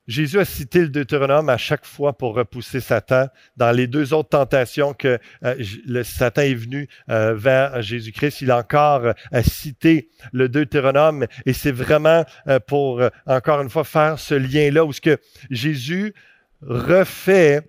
[0.06, 3.26] Jésus a cité le Deutéronome à chaque fois pour repousser Satan.
[3.56, 8.58] Dans les deux autres tentations que euh, Satan est venu euh, vers Jésus-Christ, il a
[8.58, 12.24] encore euh, cité le Deutéronome et c'est vraiment
[12.66, 15.18] pour encore une fois faire ce lien-là où ce que
[15.50, 16.14] Jésus
[16.62, 17.60] refait,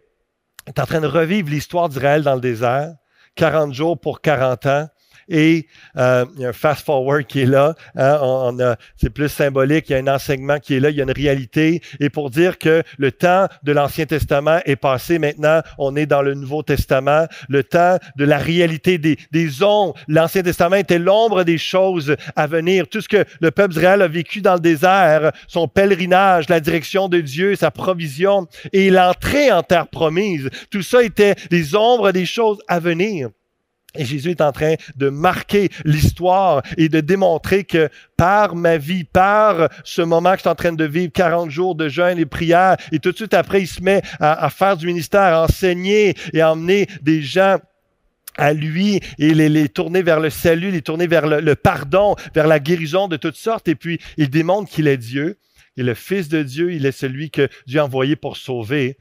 [0.66, 2.94] est en train de revivre l'histoire d'Israël dans le désert,
[3.36, 4.88] 40 jours pour 40 ans,
[5.28, 7.76] et euh, il y a un fast-forward qui est là.
[7.96, 8.58] Hein, on,
[8.96, 11.12] c'est plus symbolique, il y a un enseignement qui est là, il y a une
[11.12, 11.82] réalité.
[12.00, 16.22] Et pour dire que le temps de l'Ancien Testament est passé, maintenant on est dans
[16.22, 19.96] le Nouveau Testament, le temps de la réalité des, des ombres.
[20.08, 22.88] L'Ancien Testament était l'ombre des choses à venir.
[22.88, 27.10] Tout ce que le peuple Israël a vécu dans le désert, son pèlerinage, la direction
[27.10, 32.26] de Dieu, sa provision et l'entrée en terre promise, tout ça était des ombres des
[32.26, 33.30] choses à venir.
[33.98, 39.04] Et Jésus est en train de marquer l'histoire et de démontrer que par ma vie,
[39.04, 42.26] par ce moment que je suis en train de vivre, 40 jours de jeûne et
[42.26, 46.16] prière, et tout de suite après, il se met à, faire du ministère, à enseigner
[46.34, 47.58] et à emmener des gens
[48.38, 52.48] à lui et les, tourner vers le salut, les tourner vers le, le, pardon, vers
[52.48, 53.68] la guérison de toutes sortes.
[53.68, 55.38] Et puis, il démontre qu'il est Dieu.
[55.76, 56.72] Il est le Fils de Dieu.
[56.72, 58.98] Il est celui que Dieu a envoyé pour sauver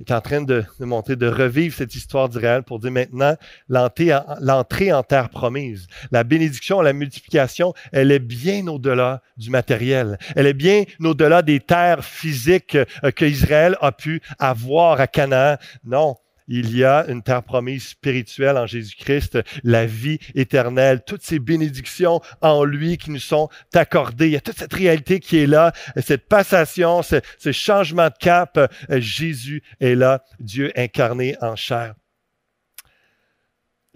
[0.00, 3.36] est en train de, de montrer, de revivre cette histoire d'Israël pour dire maintenant
[3.68, 5.86] l'entrée en terre promise.
[6.10, 10.18] La bénédiction, la multiplication, elle est bien au-delà du matériel.
[10.34, 15.56] Elle est bien au-delà des terres physiques euh, que Israël a pu avoir à Canaan.
[15.84, 16.16] Non,
[16.48, 22.20] il y a une terre promise spirituelle en Jésus-Christ, la vie éternelle, toutes ces bénédictions
[22.40, 24.26] en lui qui nous sont accordées.
[24.26, 28.14] Il y a toute cette réalité qui est là, cette passation, ce, ce changement de
[28.18, 28.58] cap.
[28.90, 31.94] Jésus est là, Dieu incarné en chair.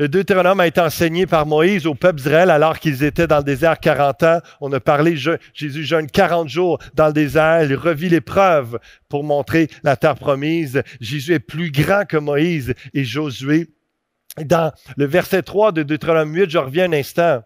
[0.00, 3.42] Le Deutéronome a été enseigné par Moïse au peuple d'Israël alors qu'ils étaient dans le
[3.42, 4.38] désert 40 ans.
[4.61, 7.64] On a parlé, Jésus jeûne 40 jours dans le désert.
[7.64, 10.84] Il revit l'épreuve pour montrer la terre promise.
[11.00, 13.74] Jésus est plus grand que Moïse et Josué.
[14.44, 17.42] Dans le verset 3 de Deutéronome 8, je reviens un instant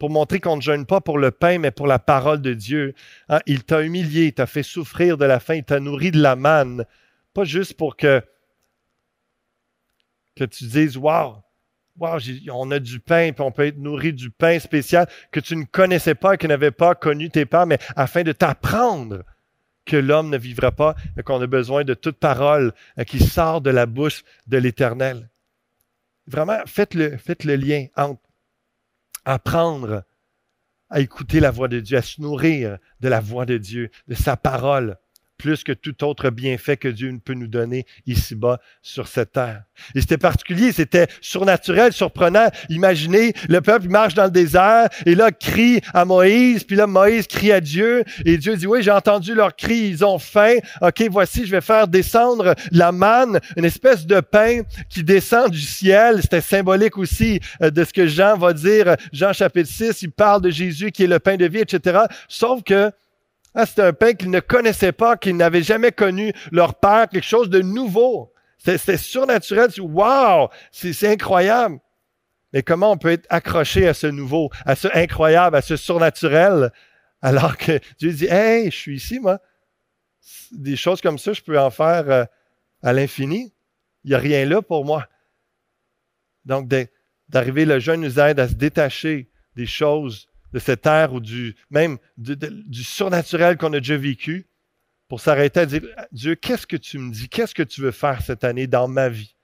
[0.00, 2.94] pour montrer qu'on ne jeûne pas pour le pain, mais pour la parole de Dieu.
[3.28, 6.34] Hein, il t'a humilié, il t'a fait souffrir de la faim, t'a nourri de la
[6.34, 6.84] manne.
[7.32, 8.20] Pas juste pour que,
[10.34, 11.36] que tu dises, wow,
[11.98, 12.18] Wow,
[12.52, 15.64] on a du pain, puis on peut être nourri du pain spécial que tu ne
[15.64, 19.24] connaissais pas, que n'avais pas connu tes pères, mais afin de t'apprendre
[19.84, 23.60] que l'homme ne vivra pas, mais qu'on a besoin de toute parole euh, qui sort
[23.60, 25.28] de la bouche de l'Éternel.
[26.26, 28.22] Vraiment, faites le, faites le lien entre
[29.24, 30.04] apprendre
[30.88, 34.14] à écouter la voix de Dieu, à se nourrir de la voix de Dieu, de
[34.14, 34.98] sa parole,
[35.42, 39.64] plus que tout autre bienfait que Dieu peut nous donner ici-bas sur cette terre.
[39.96, 42.48] Et c'était particulier, c'était surnaturel, surprenant.
[42.68, 47.26] Imaginez, le peuple marche dans le désert et là crie à Moïse, puis là Moïse
[47.26, 50.58] crie à Dieu et Dieu dit, oui, j'ai entendu leur cri, ils ont faim.
[50.80, 55.60] OK, voici, je vais faire descendre la manne, une espèce de pain qui descend du
[55.60, 56.20] ciel.
[56.22, 58.94] C'était symbolique aussi euh, de ce que Jean va dire.
[59.12, 62.02] Jean chapitre 6, il parle de Jésus qui est le pain de vie, etc.
[62.28, 62.92] Sauf que
[63.54, 67.26] ah, c'était un pain qu'ils ne connaissaient pas, qu'ils n'avaient jamais connu leur père, quelque
[67.26, 68.32] chose de nouveau.
[68.58, 69.68] C'était surnaturel.
[69.80, 71.78] Wow, c'est incroyable.
[72.52, 76.70] Mais comment on peut être accroché à ce nouveau, à ce incroyable, à ce surnaturel,
[77.20, 79.40] alors que Dieu dit, hey, je suis ici, moi.
[80.52, 82.24] Des choses comme ça, je peux en faire euh,
[82.82, 83.52] à l'infini.
[84.04, 85.08] Il n'y a rien là pour moi.
[86.44, 86.68] Donc,
[87.28, 91.56] d'arriver, le jeûne nous aide à se détacher des choses de cette terre ou du
[91.70, 94.46] même du surnaturel qu'on a déjà vécu
[95.08, 97.28] pour s'arrêter à dire Dieu, qu'est-ce que tu me dis?
[97.28, 99.36] Qu'est-ce que tu veux faire cette année dans ma vie?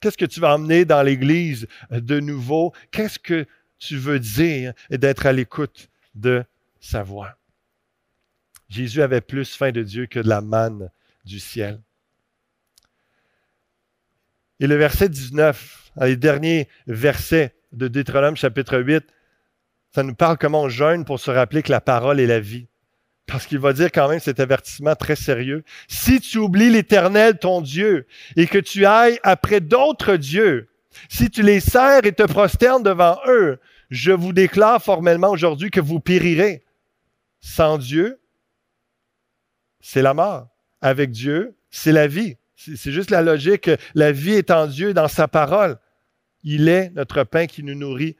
[0.00, 2.72] Qu'est-ce que tu vas emmener dans l'Église de nouveau?
[2.90, 3.46] Qu'est-ce que
[3.78, 4.72] tu veux dire?
[4.90, 6.44] Et d'être à l'écoute de
[6.80, 7.38] sa voix.
[8.68, 10.90] Jésus avait plus faim de Dieu que de la manne
[11.24, 11.80] du ciel.
[14.58, 19.04] Et le verset 19, les derniers versets de Deutéronome chapitre 8,
[19.94, 22.66] ça nous parle comment on jeûne pour se rappeler que la parole est la vie.
[23.26, 25.64] Parce qu'il va dire quand même cet avertissement très sérieux.
[25.86, 30.68] Si tu oublies l'Éternel, ton Dieu, et que tu ailles après d'autres dieux,
[31.08, 33.58] si tu les sers et te prosternes devant eux,
[33.90, 36.64] je vous déclare formellement aujourd'hui que vous périrez.
[37.40, 38.20] Sans Dieu,
[39.80, 40.48] c'est la mort.
[40.80, 42.36] Avec Dieu, c'est la vie.
[42.56, 43.70] C'est juste la logique.
[43.94, 45.78] La vie est en Dieu, dans sa parole.
[46.42, 48.16] Il est notre pain qui nous nourrit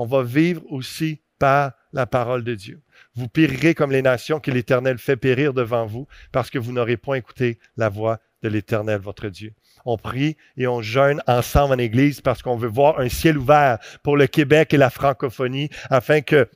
[0.00, 2.80] on va vivre aussi par la parole de Dieu.
[3.16, 6.96] Vous périrez comme les nations que l'Éternel fait périr devant vous, parce que vous n'aurez
[6.96, 9.52] point écouté la voix de l'Éternel, votre Dieu.
[9.84, 13.78] On prie et on jeûne ensemble en Église parce qu'on veut voir un ciel ouvert
[14.02, 16.48] pour le Québec et la francophonie afin qu'ils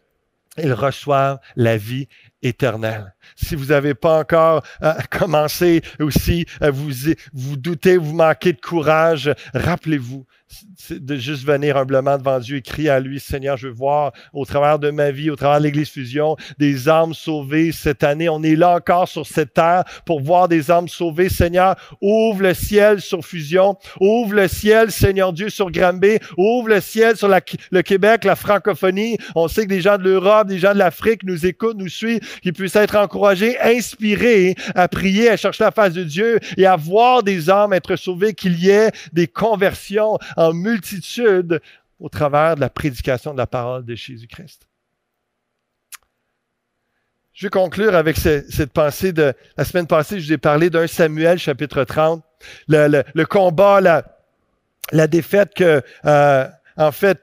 [0.73, 2.09] reçoivent la vie
[2.41, 3.14] éternelle.
[3.37, 6.91] Si vous n'avez pas encore euh, commencé aussi, euh, vous
[7.33, 10.27] vous doutez, vous manquez de courage, rappelez-vous
[10.91, 14.45] de juste venir humblement devant Dieu et crier à lui, Seigneur, je veux voir au
[14.45, 18.29] travers de ma vie, au travers de l'Église Fusion, des âmes sauvées cette année.
[18.29, 21.29] On est là encore sur cette terre pour voir des âmes sauvées.
[21.29, 26.81] Seigneur, ouvre le ciel sur Fusion, ouvre le ciel, Seigneur Dieu, sur Granby, ouvre le
[26.81, 29.17] ciel sur le Québec, la francophonie.
[29.35, 32.21] On sait que des gens de l'Europe, des gens de l'Afrique nous écoutent, nous suivent,
[32.43, 36.77] qu'ils puissent être encouragés, inspirés à prier, à chercher la face de Dieu et à
[36.77, 41.61] voir des âmes être sauvées, qu'il y ait des conversions en multitude
[42.01, 44.67] au travers de la prédication de la parole de Jésus-Christ.
[47.33, 50.87] Je vais conclure avec cette pensée de la semaine passée, je vous ai parlé d'un
[50.87, 52.23] Samuel chapitre 30,
[52.69, 54.05] le, combat, la,
[54.93, 57.21] la, défaite que, euh, en fait,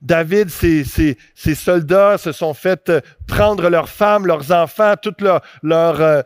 [0.00, 2.92] David, ses, soldats se sont fait
[3.26, 6.22] prendre leurs femmes, leurs enfants, toute leur, leur, euh,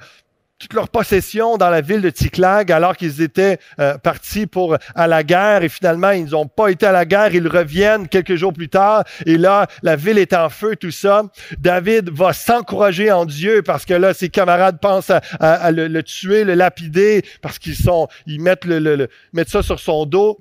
[0.63, 5.07] toute leur possession dans la ville de Ticlag alors qu'ils étaient euh, partis pour à
[5.09, 8.53] la guerre et finalement ils n'ont pas été à la guerre, ils reviennent quelques jours
[8.53, 11.25] plus tard et là la ville est en feu tout ça.
[11.59, 15.11] David va s'encourager en Dieu parce que là ses camarades pensent
[15.41, 20.39] à, le, tuer, le lapider parce qu'ils sont ils mettent ça sur son dos.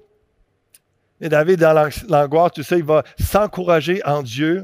[1.22, 4.64] Et David dans l'angoisse tout ça, il va s'encourager en Dieu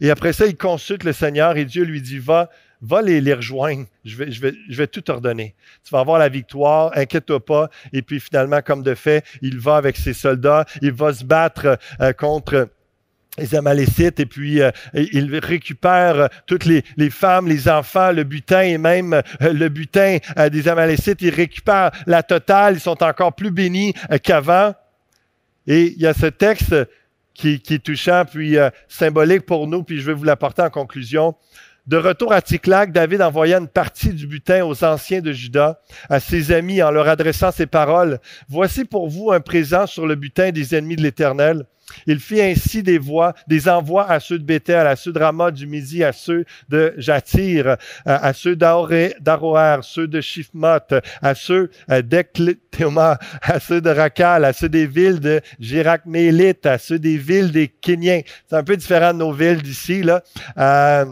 [0.00, 2.48] et après ça il consulte le Seigneur et Dieu lui dit va
[2.80, 3.86] va les, rejoindre.
[4.04, 5.54] Je vais, tout ordonner.
[5.84, 7.70] Tu vas avoir la victoire, inquiète-toi pas.
[7.92, 11.78] Et puis finalement, comme de fait, il va avec ses soldats, il va se battre
[12.00, 12.68] euh, contre
[13.36, 18.62] les Amalécites et puis euh, il récupère toutes les, les, femmes, les enfants, le butin
[18.62, 20.18] et même euh, le butin
[20.50, 21.22] des Amalécites.
[21.22, 22.74] Il récupère la totale.
[22.74, 24.74] Ils sont encore plus bénis qu'avant.
[25.68, 26.74] Et il y a ce texte
[27.34, 28.56] qui, est touchant puis
[28.88, 29.84] symbolique pour nous.
[29.84, 31.36] Puis je vais vous l'apporter en conclusion.
[31.86, 36.20] De retour à Ticlac, David envoya une partie du butin aux anciens de Juda, à
[36.20, 38.18] ses amis, en leur adressant ces paroles.
[38.48, 41.64] Voici pour vous un présent sur le butin des ennemis de l'Éternel.
[42.06, 45.50] Il fit ainsi des voix, des envois à ceux de Bethel, à ceux de Ramat
[45.50, 50.78] du Midi, à ceux de Jatir, à ceux d'Aroer, ceux de Shifmot,
[51.22, 56.98] à ceux d'Ekletema, à ceux de Rakal, à ceux des villes de Jirak-Mélite, à ceux
[56.98, 58.20] des villes des Kéniens.
[58.48, 60.22] C'est un peu différent de nos villes d'ici, là.
[60.58, 61.04] Euh,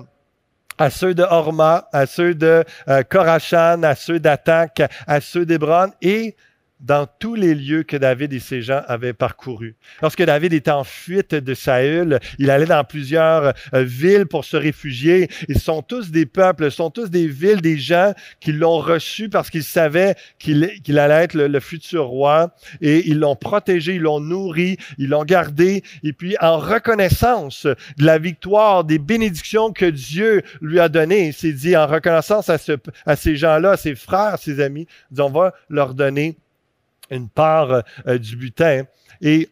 [0.78, 5.90] à ceux de Horma, à ceux de euh, Korachan, à ceux d'Attaque, à ceux d'Hébron
[6.02, 6.36] et
[6.80, 9.76] dans tous les lieux que David et ses gens avaient parcourus.
[10.02, 14.56] Lorsque David était en fuite de Saül, il allait dans plusieurs euh, villes pour se
[14.56, 15.28] réfugier.
[15.48, 19.48] Ils sont tous des peuples, sont tous des villes, des gens qui l'ont reçu parce
[19.48, 24.76] qu'ils savaient qu'il allait être le, futur roi et ils l'ont protégé, ils l'ont nourri,
[24.98, 25.82] ils l'ont gardé.
[26.04, 31.32] Et puis, en reconnaissance de la victoire, des bénédictions que Dieu lui a données, il
[31.32, 32.72] s'est dit en reconnaissance à, ce,
[33.06, 34.86] à ces gens-là, à ses frères, ses amis,
[35.18, 36.36] on va leur donner
[37.10, 38.84] une part euh, du butin.
[39.20, 39.48] Et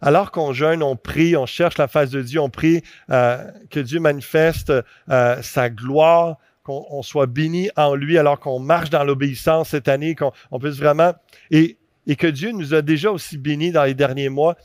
[0.00, 3.80] alors qu'on jeûne, on prie, on cherche la face de Dieu, on prie euh, que
[3.80, 4.72] Dieu manifeste
[5.08, 10.14] euh, sa gloire, qu'on soit béni en lui alors qu'on marche dans l'obéissance cette année,
[10.14, 11.12] qu'on puisse vraiment...
[11.50, 11.76] Et,
[12.06, 14.56] et, que Dieu nous a déjà aussi bénis dans les derniers mois.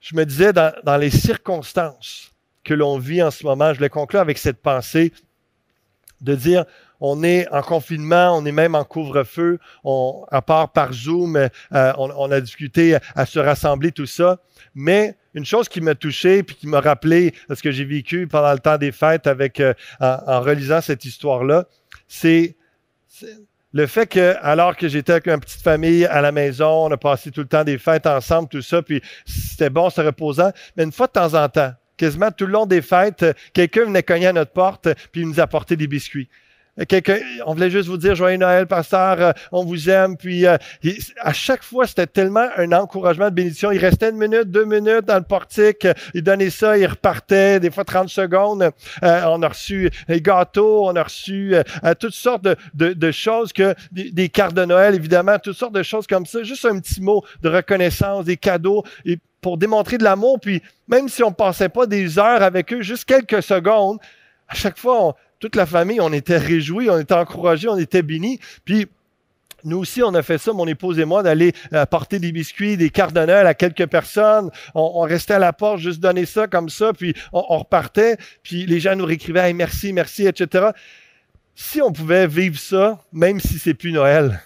[0.00, 2.32] Je me disais, dans, dans les circonstances
[2.64, 5.12] que l'on vit en ce moment, je le conclure avec cette pensée
[6.20, 6.64] de dire,
[7.00, 9.58] on est en confinement, on est même en couvre-feu,
[10.30, 11.48] à part par Zoom, euh,
[11.98, 14.38] on, a discuté à se rassembler, tout ça.
[14.74, 18.52] Mais une chose qui m'a touché puis qui m'a rappelé ce que j'ai vécu pendant
[18.52, 21.66] le temps des fêtes euh, en, relisant cette histoire-là,
[22.08, 22.56] c'est
[23.72, 26.96] le fait que, alors que j'étais avec une petite famille à la maison, on a
[26.96, 30.84] passé tout le temps des fêtes ensemble, tout ça, puis c'était bon, c'était reposant, mais
[30.84, 34.28] une fois de temps en temps, quasiment tout le long des fêtes, quelqu'un venait cogner
[34.28, 36.28] à notre porte, puis il nous apportait des biscuits
[37.46, 40.16] on voulait juste vous dire joyeux Noël, pasteur, euh, on vous aime.
[40.16, 40.56] Puis euh,
[41.20, 43.70] à chaque fois, c'était tellement un encouragement de bénédiction.
[43.70, 47.70] Il restait une minute, deux minutes dans le portique, il donnait ça, il repartait, des
[47.70, 48.70] fois 30 secondes.
[49.02, 51.54] Euh, on a reçu des gâteaux, on a reçu
[51.98, 56.06] toutes sortes de, de, choses que des, cartes de Noël, évidemment, toutes sortes de choses
[56.06, 56.42] comme ça.
[56.42, 58.84] Juste un petit mot de reconnaissance, des cadeaux.
[59.04, 62.82] Et pour démontrer de l'amour, puis même si on passait pas des heures avec eux,
[62.82, 63.98] juste quelques secondes,
[64.48, 68.02] à chaque fois, on, toute la famille, on était réjouis, on était encouragés, on était
[68.02, 68.40] bénis.
[68.64, 68.86] Puis
[69.64, 72.90] nous aussi, on a fait ça, mon épouse et moi, d'aller apporter des biscuits, des
[72.90, 74.50] cartes à quelques personnes.
[74.74, 78.16] On, restait à la porte, juste donner ça comme ça, puis on, repartait.
[78.42, 80.68] Puis les gens nous réécrivaient merci, merci, etc.
[81.54, 84.40] Si on pouvait vivre ça, même si c'est plus Noël,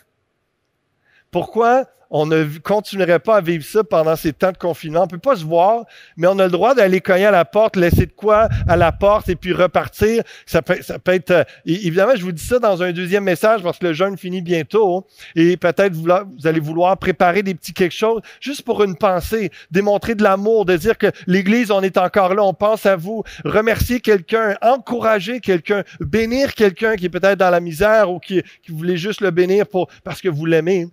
[1.31, 5.05] Pourquoi on ne continuerait pas à vivre ça pendant ces temps de confinement?
[5.05, 5.85] On peut pas se voir,
[6.16, 8.91] mais on a le droit d'aller cogner à la porte, laisser de quoi à la
[8.91, 10.24] porte et puis repartir.
[10.45, 13.62] Ça peut, ça peut être, euh, évidemment, je vous dis ça dans un deuxième message
[13.62, 15.07] parce que le jeûne finit bientôt
[15.37, 16.09] et peut-être vous,
[16.45, 20.76] allez vouloir préparer des petits quelque chose juste pour une pensée, démontrer de l'amour, de
[20.76, 25.85] dire que l'Église, on est encore là, on pense à vous, remercier quelqu'un, encourager quelqu'un,
[26.01, 29.68] bénir quelqu'un qui est peut-être dans la misère ou qui, qui voulait juste le bénir
[29.68, 30.89] pour, parce que vous l'aimez.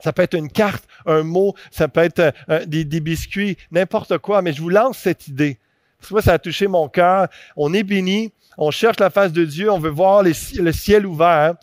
[0.00, 4.18] Ça peut être une carte, un mot, ça peut être euh, euh, des, biscuits, n'importe
[4.18, 5.58] quoi, mais je vous lance cette idée.
[6.00, 7.28] Parce que ça a touché mon cœur.
[7.56, 11.54] On est béni, on cherche la face de Dieu, on veut voir le ciel ouvert.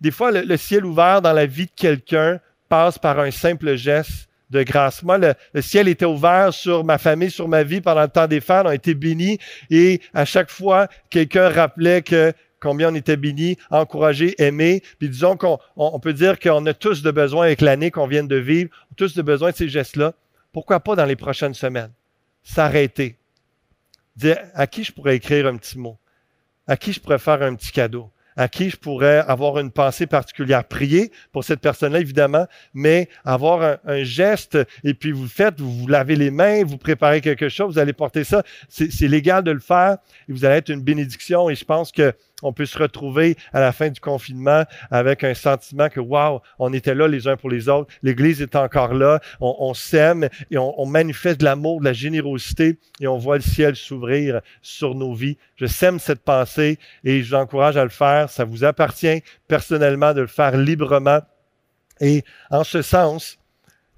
[0.00, 4.28] des fois, le, ciel ouvert dans la vie de quelqu'un passe par un simple geste
[4.50, 5.02] de grâce.
[5.02, 8.26] Moi, le, le, ciel était ouvert sur ma famille, sur ma vie pendant le temps
[8.26, 8.64] des fêtes.
[8.66, 9.38] On a été bénis
[9.70, 14.82] et à chaque fois, quelqu'un rappelait que combien on était bénis, encouragés, aimés.
[14.98, 18.24] Puis disons qu'on on, peut dire qu'on a tous de besoin avec l'année qu'on vient
[18.24, 20.14] de vivre, tous de besoin de ces gestes-là.
[20.52, 21.90] Pourquoi pas dans les prochaines semaines?
[22.42, 23.16] S'arrêter.
[24.16, 25.98] Dire à qui je pourrais écrire un petit mot?
[26.66, 28.10] À qui je pourrais faire un petit cadeau?
[28.36, 30.64] à qui je pourrais avoir une pensée particulière?
[30.64, 35.72] Prier pour cette personne-là, évidemment, mais avoir un, geste, et puis vous le faites, vous
[35.72, 38.42] vous lavez les mains, vous préparez quelque chose, vous allez porter ça.
[38.68, 39.98] C'est légal de le faire,
[40.28, 43.60] et vous allez être une bénédiction, et je pense que on peut se retrouver à
[43.60, 47.50] la fin du confinement avec un sentiment que, wow, on était là les uns pour
[47.50, 51.92] les autres, l'Église est encore là, on, s'aime et on, manifeste de l'amour, de la
[51.92, 55.38] générosité et on voit le ciel s'ouvrir sur nos vies.
[55.56, 58.28] Je sème cette pensée et je vous encourage à le faire.
[58.28, 61.20] Ça vous appartient personnellement de le faire librement.
[62.00, 63.38] Et en ce sens,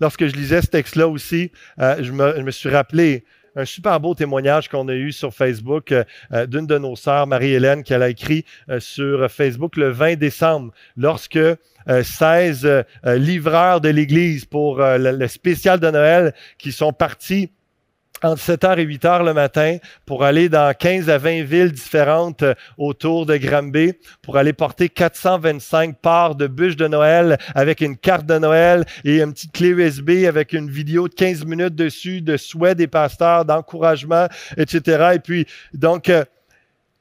[0.01, 3.25] lorsque je lisais ce texte-là aussi, euh, je me suis rappelé
[3.57, 7.27] un super beau témoignage qu'on a eu sur Facebook euh, euh, d'une de nos sœurs,
[7.27, 11.39] Marie-Hélène, qui a écrit euh, sur Facebook le 20 décembre, lorsque
[11.87, 17.51] 16 livreurs de l'Église pour le spécial de Noël qui sont partis
[18.25, 22.55] entre 7h et 8h le matin pour aller dans 15 à 20 villes différentes euh,
[22.79, 28.25] autour de Granby pour aller porter 425 parts de bûches de Noël avec une carte
[28.25, 32.39] de Noël et une petite clé USB avec une vidéo de 15 minutes dessus de
[32.39, 35.11] souhait des pasteurs, d'encouragement, etc.
[35.17, 36.25] Et puis, donc, euh,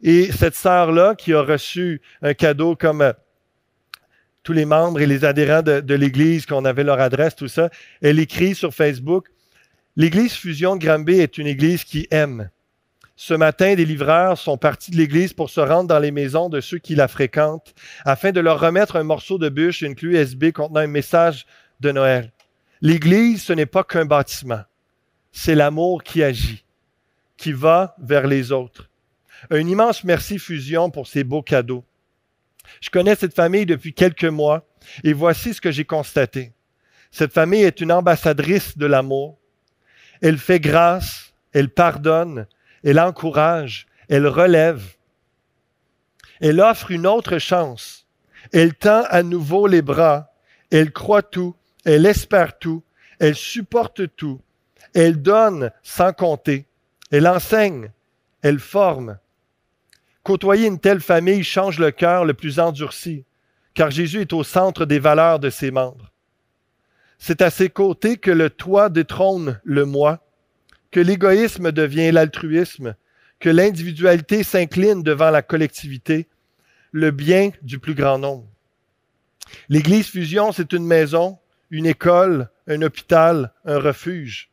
[0.01, 3.13] et cette sœur-là qui a reçu un cadeau comme euh,
[4.43, 7.69] tous les membres et les adhérents de, de l'Église, qu'on avait leur adresse, tout ça,
[8.01, 9.30] elle écrit sur Facebook,
[9.96, 12.50] L'église Fusion Granby est une église qui aime.
[13.16, 16.62] Ce matin, des livreurs sont partis de l'église pour se rendre dans les maisons de
[16.62, 20.20] ceux qui la fréquentent afin de leur remettre un morceau de bûche et une clé
[20.20, 21.46] USB contenant un message
[21.80, 22.32] de Noël.
[22.82, 24.64] L'église, ce n'est pas qu'un bâtiment.
[25.32, 26.66] C'est l'amour qui agit,
[27.38, 28.89] qui va vers les autres.
[29.52, 31.86] Un immense merci Fusion pour ces beaux cadeaux.
[32.82, 34.66] Je connais cette famille depuis quelques mois
[35.04, 36.52] et voici ce que j'ai constaté.
[37.12, 39.38] Cette famille est une ambassadrice de l'amour
[40.24, 42.47] elle fait grâce, elle pardonne,
[42.82, 44.95] elle encourage, elle relève.
[46.39, 48.07] Elle offre une autre chance.
[48.53, 50.32] Elle tend à nouveau les bras.
[50.71, 51.55] Elle croit tout.
[51.84, 52.84] Elle espère tout.
[53.19, 54.39] Elle supporte tout.
[54.93, 56.67] Elle donne sans compter.
[57.11, 57.91] Elle enseigne.
[58.41, 59.19] Elle forme.
[60.24, 63.26] Côtoyer une telle famille change le cœur le plus endurci,
[63.74, 66.12] car Jésus est au centre des valeurs de ses membres.
[67.26, 70.19] C'est à ses côtés que le toi détrône le moi,
[70.91, 72.95] que l'égoïsme devient l'altruisme,
[73.39, 76.28] que l'individualité s'incline devant la collectivité,
[76.91, 78.45] le bien du plus grand nombre.
[79.69, 81.38] L'Église Fusion, c'est une maison,
[81.71, 84.49] une école, un hôpital, un refuge.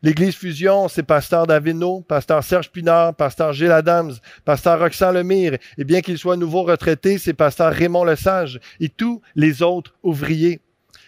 [0.00, 4.14] L'Église Fusion, c'est Pasteur Davino, Pasteur Serge Pinard, Pasteur Gilles Adams,
[4.46, 9.20] Pasteur Roxane Lemire, et bien qu'il soit nouveau retraité, c'est Pasteur Raymond Lesage et tous
[9.34, 10.62] les autres ouvriers.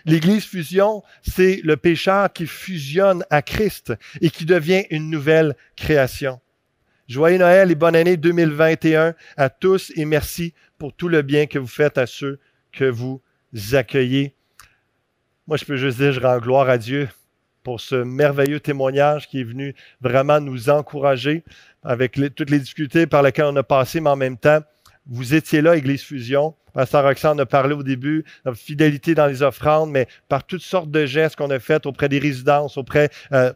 [0.05, 6.41] L'Église fusion, c'est le pécheur qui fusionne à Christ et qui devient une nouvelle création.
[7.09, 11.59] Joyeux Noël et bonne année 2021 à tous et merci pour tout le bien que
[11.59, 12.39] vous faites à ceux
[12.71, 13.23] que vous
[13.73, 14.35] accueillez.
[15.47, 17.09] Moi, je peux juste dire, je rends gloire à Dieu
[17.63, 21.45] pour ce merveilleux témoignage qui est venu vraiment nous encourager
[21.83, 24.61] avec toutes les difficultés par lesquelles on a passé, mais en même temps,
[25.07, 26.55] vous étiez là, Église Fusion.
[26.79, 30.93] Pasteur Roxane a parlé au début, de fidélité dans les offrandes, mais par toutes sortes
[30.93, 33.53] de gestes qu'on a faits auprès des résidences, auprès euh,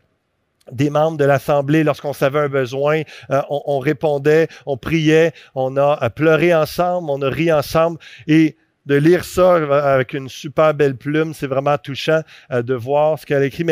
[0.72, 6.10] des membres de l'Assemblée lorsqu'on savait un besoin, euh, on, répondait, on priait, on a
[6.10, 8.56] pleuré ensemble, on a ri ensemble et
[8.86, 9.54] de lire ça
[9.94, 13.64] avec une super belle plume, c'est vraiment touchant euh, de voir ce qu'elle a écrit.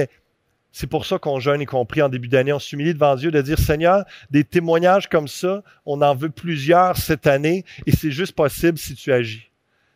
[0.72, 2.52] C'est pour ça qu'on jeûne, y compris en début d'année.
[2.52, 6.96] On s'humilie devant Dieu de dire, Seigneur, des témoignages comme ça, on en veut plusieurs
[6.96, 9.50] cette année et c'est juste possible si tu agis.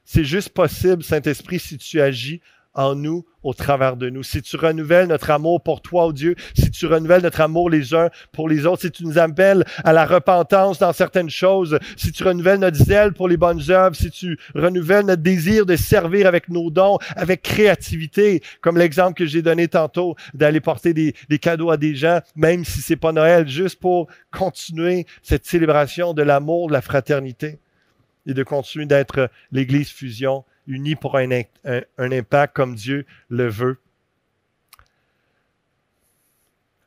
[0.05, 2.41] C'est juste possible, Saint-Esprit, si tu agis
[2.75, 4.22] en nous, au travers de nous.
[4.22, 7.95] Si tu renouvelles notre amour pour toi, oh Dieu, si tu renouvelles notre amour les
[7.95, 12.11] uns pour les autres, si tu nous appelles à la repentance dans certaines choses, si
[12.11, 16.27] tu renouvelles notre zèle pour les bonnes œuvres, si tu renouvelles notre désir de servir
[16.27, 21.39] avec nos dons, avec créativité, comme l'exemple que j'ai donné tantôt, d'aller porter des, des,
[21.39, 26.22] cadeaux à des gens, même si c'est pas Noël, juste pour continuer cette célébration de
[26.22, 27.59] l'amour, de la fraternité
[28.27, 31.29] et de continuer d'être l'Église fusion unis pour un,
[31.99, 33.79] impact comme Dieu le veut.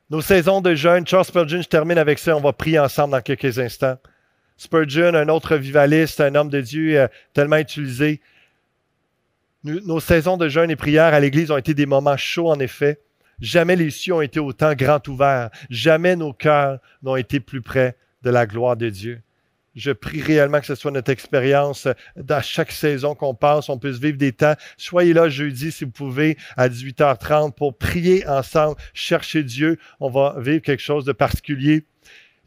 [0.09, 3.21] Nos saisons de jeûne, Charles Spurgeon, je termine avec ça, on va prier ensemble dans
[3.21, 3.97] quelques instants.
[4.55, 8.21] Spurgeon, un autre vivaliste, un homme de Dieu euh, tellement utilisé.
[9.63, 13.01] nos saisons de jeûne et prière à l'Église ont été des moments chauds, en effet.
[13.39, 15.49] Jamais les cieux ont été autant grands ouverts.
[15.69, 19.21] Jamais nos cœurs n'ont été plus près de la gloire de Dieu.
[19.77, 23.69] Je prie réellement que ce soit notre expérience dans chaque saison qu'on passe.
[23.69, 24.55] On puisse vivre des temps.
[24.75, 29.77] Soyez là jeudi si vous pouvez à 18h30 pour prier ensemble, chercher Dieu.
[29.99, 31.85] On va vivre quelque chose de particulier.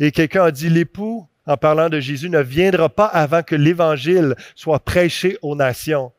[0.00, 4.34] Et quelqu'un a dit, l'époux, en parlant de Jésus, ne viendra pas avant que l'évangile
[4.56, 6.10] soit prêché aux nations.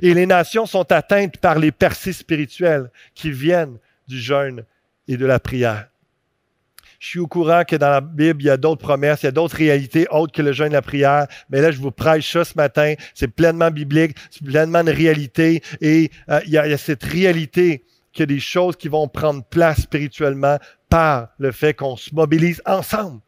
[0.00, 3.76] Et les nations sont atteintes par les percées spirituelles qui viennent
[4.08, 4.64] du jeûne
[5.06, 5.88] et de la prière.
[6.98, 9.28] Je suis au courant que dans la Bible, il y a d'autres promesses, il y
[9.28, 11.26] a d'autres réalités autres que le jeûne et la prière.
[11.50, 12.94] Mais là, je vous prêche ça ce matin.
[13.14, 15.62] C'est pleinement biblique, c'est pleinement une réalité.
[15.80, 19.44] Et euh, il, y a, cette réalité qu'il y a des choses qui vont prendre
[19.44, 23.20] place spirituellement par le fait qu'on se mobilise ensemble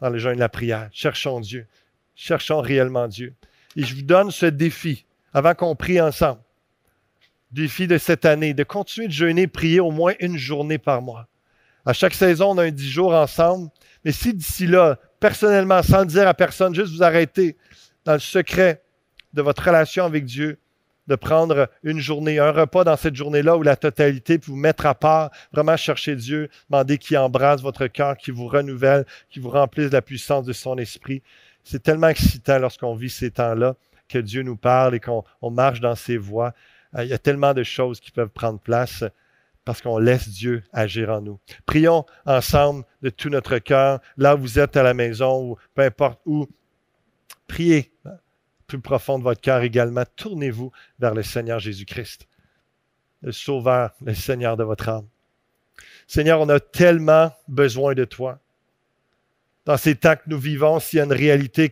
[0.00, 0.88] dans le jeûne et la prière.
[0.92, 1.66] Cherchons Dieu.
[2.14, 3.34] Cherchons réellement Dieu.
[3.76, 6.40] Et je vous donne ce défi avant qu'on prie ensemble.
[7.50, 11.28] Défi de cette année, de continuer de jeûner, prier au moins une journée par mois.
[11.86, 13.70] À chaque saison, on a un dix jours ensemble.
[14.04, 17.56] Mais si d'ici là, personnellement, sans le dire à personne, juste vous arrêtez
[18.04, 18.82] dans le secret
[19.32, 20.58] de votre relation avec Dieu,
[21.06, 24.86] de prendre une journée, un repas dans cette journée-là ou la totalité, puis vous mettre
[24.86, 29.50] à part, vraiment chercher Dieu, demander qu'il embrasse votre cœur, qu'il vous renouvelle, qu'il vous
[29.50, 31.22] remplisse de la puissance de son esprit.
[31.62, 33.76] C'est tellement excitant lorsqu'on vit ces temps-là
[34.08, 36.54] que Dieu nous parle et qu'on marche dans ses voies.
[36.98, 39.04] Il y a tellement de choses qui peuvent prendre place
[39.64, 41.40] parce qu'on laisse Dieu agir en nous.
[41.66, 45.82] Prions ensemble de tout notre cœur, là où vous êtes à la maison ou peu
[45.82, 46.46] importe où.
[47.46, 47.92] Priez
[48.66, 50.04] plus profond de votre cœur également.
[50.16, 52.26] Tournez-vous vers le Seigneur Jésus-Christ,
[53.22, 55.06] le Sauveur, le Seigneur de votre âme.
[56.06, 58.38] Seigneur, on a tellement besoin de toi.
[59.64, 61.70] Dans ces temps que nous vivons, s'il y a une réalité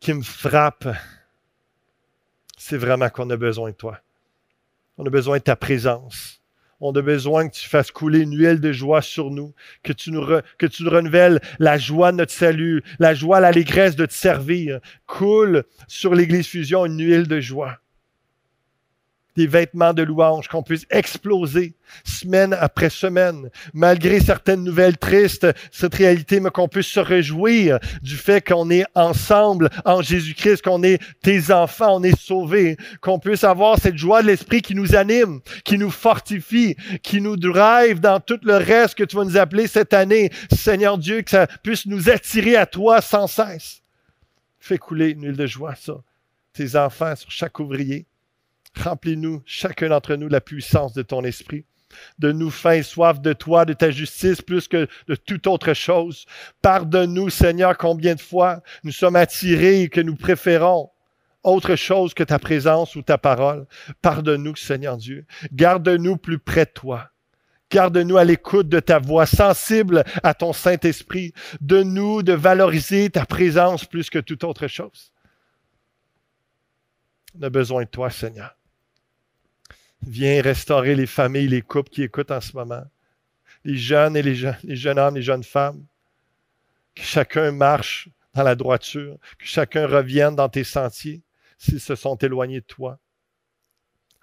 [0.00, 0.88] qui me frappe,
[2.56, 4.00] c'est vraiment qu'on a besoin de toi.
[4.96, 6.39] On a besoin de ta présence
[6.80, 10.10] on a besoin que tu fasses couler une huile de joie sur nous, que tu
[10.10, 10.26] nous,
[10.58, 14.80] que tu nous renouvelles la joie de notre salut, la joie, l'allégresse de te servir.
[15.06, 17.78] Coule sur l'Église Fusion une huile de joie
[19.36, 21.74] des vêtements de louange, qu'on puisse exploser
[22.04, 28.16] semaine après semaine, malgré certaines nouvelles tristes, cette réalité, mais qu'on puisse se réjouir du
[28.16, 33.44] fait qu'on est ensemble en Jésus-Christ, qu'on est tes enfants, on est sauvés, qu'on puisse
[33.44, 38.20] avoir cette joie de l'esprit qui nous anime, qui nous fortifie, qui nous drive dans
[38.20, 40.30] tout le reste que tu vas nous appeler cette année.
[40.52, 43.82] Seigneur Dieu, que ça puisse nous attirer à toi sans cesse.
[44.58, 45.94] Fais couler une de joie, ça.
[46.52, 48.06] Tes enfants sur chaque ouvrier
[48.76, 51.64] Remplis-nous, chacun d'entre nous, la puissance de ton esprit.
[52.18, 56.26] De nous faim soif de toi, de ta justice, plus que de toute autre chose.
[56.62, 60.90] Pardonne-nous, Seigneur, combien de fois nous sommes attirés et que nous préférons
[61.42, 63.66] autre chose que ta présence ou ta parole.
[64.02, 65.26] Pardonne-nous, Seigneur Dieu.
[65.52, 67.10] Garde-nous plus près de toi.
[67.70, 71.32] Garde-nous à l'écoute de ta voix, sensible à ton Saint-Esprit.
[71.60, 75.12] De nous de valoriser ta présence plus que toute autre chose.
[77.38, 78.56] On a besoin de toi, Seigneur.
[80.06, 82.84] Viens restaurer les familles, les couples qui écoutent en ce moment.
[83.64, 85.84] Les jeunes et les, les jeunes hommes, les jeunes femmes.
[86.94, 91.22] Que chacun marche dans la droiture, que chacun revienne dans tes sentiers
[91.58, 92.98] s'ils se sont éloignés de toi.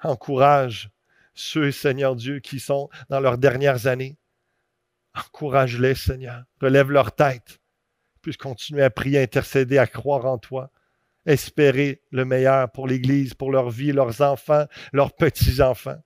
[0.02, 0.90] Encourage
[1.34, 4.18] ceux, Seigneur Dieu, qui sont dans leurs dernières années.
[5.14, 6.44] Encourage-les, Seigneur.
[6.62, 7.60] Relève leur tête.
[8.22, 10.72] Puisse continuer à prier, à intercéder, à croire en toi
[11.28, 16.02] espérer le meilleur pour l'Église, pour leur vie, leurs enfants, leurs petits-enfants.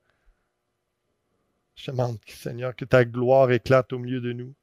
[1.76, 4.54] Je demande, Seigneur, que ta gloire éclate au milieu de nous.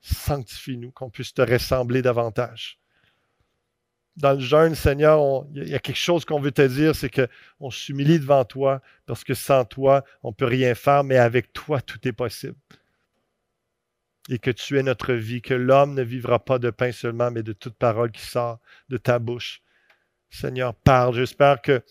[0.00, 2.80] Sanctifie-nous, qu'on puisse te ressembler davantage.
[4.16, 7.70] Dans le jeûne, Seigneur, il y a quelque chose qu'on veut te dire, c'est qu'on
[7.70, 11.80] s'humilie devant toi, parce que sans toi, on ne peut rien faire, mais avec toi,
[11.80, 12.56] tout est possible
[14.28, 17.42] et que tu es notre vie, que l'homme ne vivra pas de pain seulement, mais
[17.42, 19.62] de toute parole qui sort de ta bouche.
[20.30, 21.14] Seigneur, parle.
[21.14, 21.82] J'espère que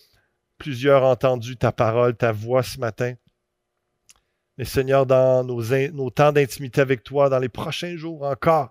[0.62, 3.16] Plusieurs ont entendu ta parole, ta voix ce matin.
[4.60, 8.70] Mais Seigneur, dans nos, temps d'intimité avec toi, dans les prochains jours encore,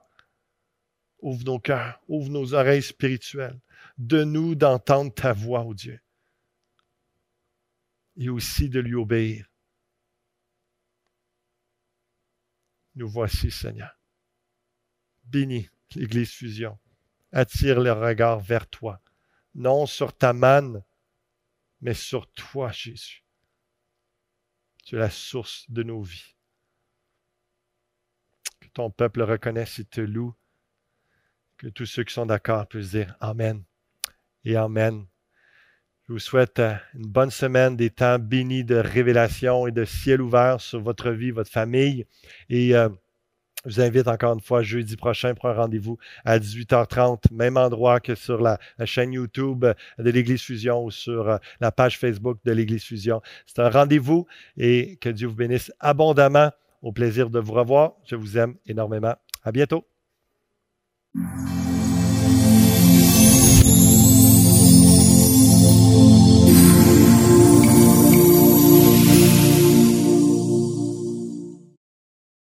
[1.18, 3.58] ouvre nos cœurs, ouvre nos oreilles spirituelles.
[3.98, 5.98] De nous d'entendre ta voix, ô Dieu.
[8.16, 9.49] Et aussi de lui obéir.
[13.00, 13.98] Nous voici, Seigneur.
[15.24, 16.78] Bénis l'Église Fusion.
[17.32, 19.00] Attire le regard vers toi.
[19.54, 20.84] Non sur ta manne,
[21.80, 23.24] mais sur toi, Jésus.
[24.84, 26.36] Tu es la source de nos vies.
[28.60, 30.34] Que ton peuple reconnaisse et te loue.
[31.56, 33.64] Que tous ceux qui sont d'accord puissent dire Amen
[34.44, 35.06] et Amen.
[36.10, 40.20] Je vous souhaite euh, une bonne semaine, des temps bénis de révélation et de ciel
[40.20, 42.04] ouvert sur votre vie, votre famille.
[42.48, 42.88] Et euh,
[43.64, 48.00] je vous invite encore une fois jeudi prochain pour un rendez-vous à 18h30, même endroit
[48.00, 49.64] que sur la, chaîne YouTube
[49.98, 53.22] de l'Église Fusion ou sur euh, la page Facebook de l'Église Fusion.
[53.46, 56.50] C'est un rendez-vous et que Dieu vous bénisse abondamment.
[56.82, 57.92] Au plaisir de vous revoir.
[58.04, 59.14] Je vous aime énormément.
[59.44, 59.86] À bientôt.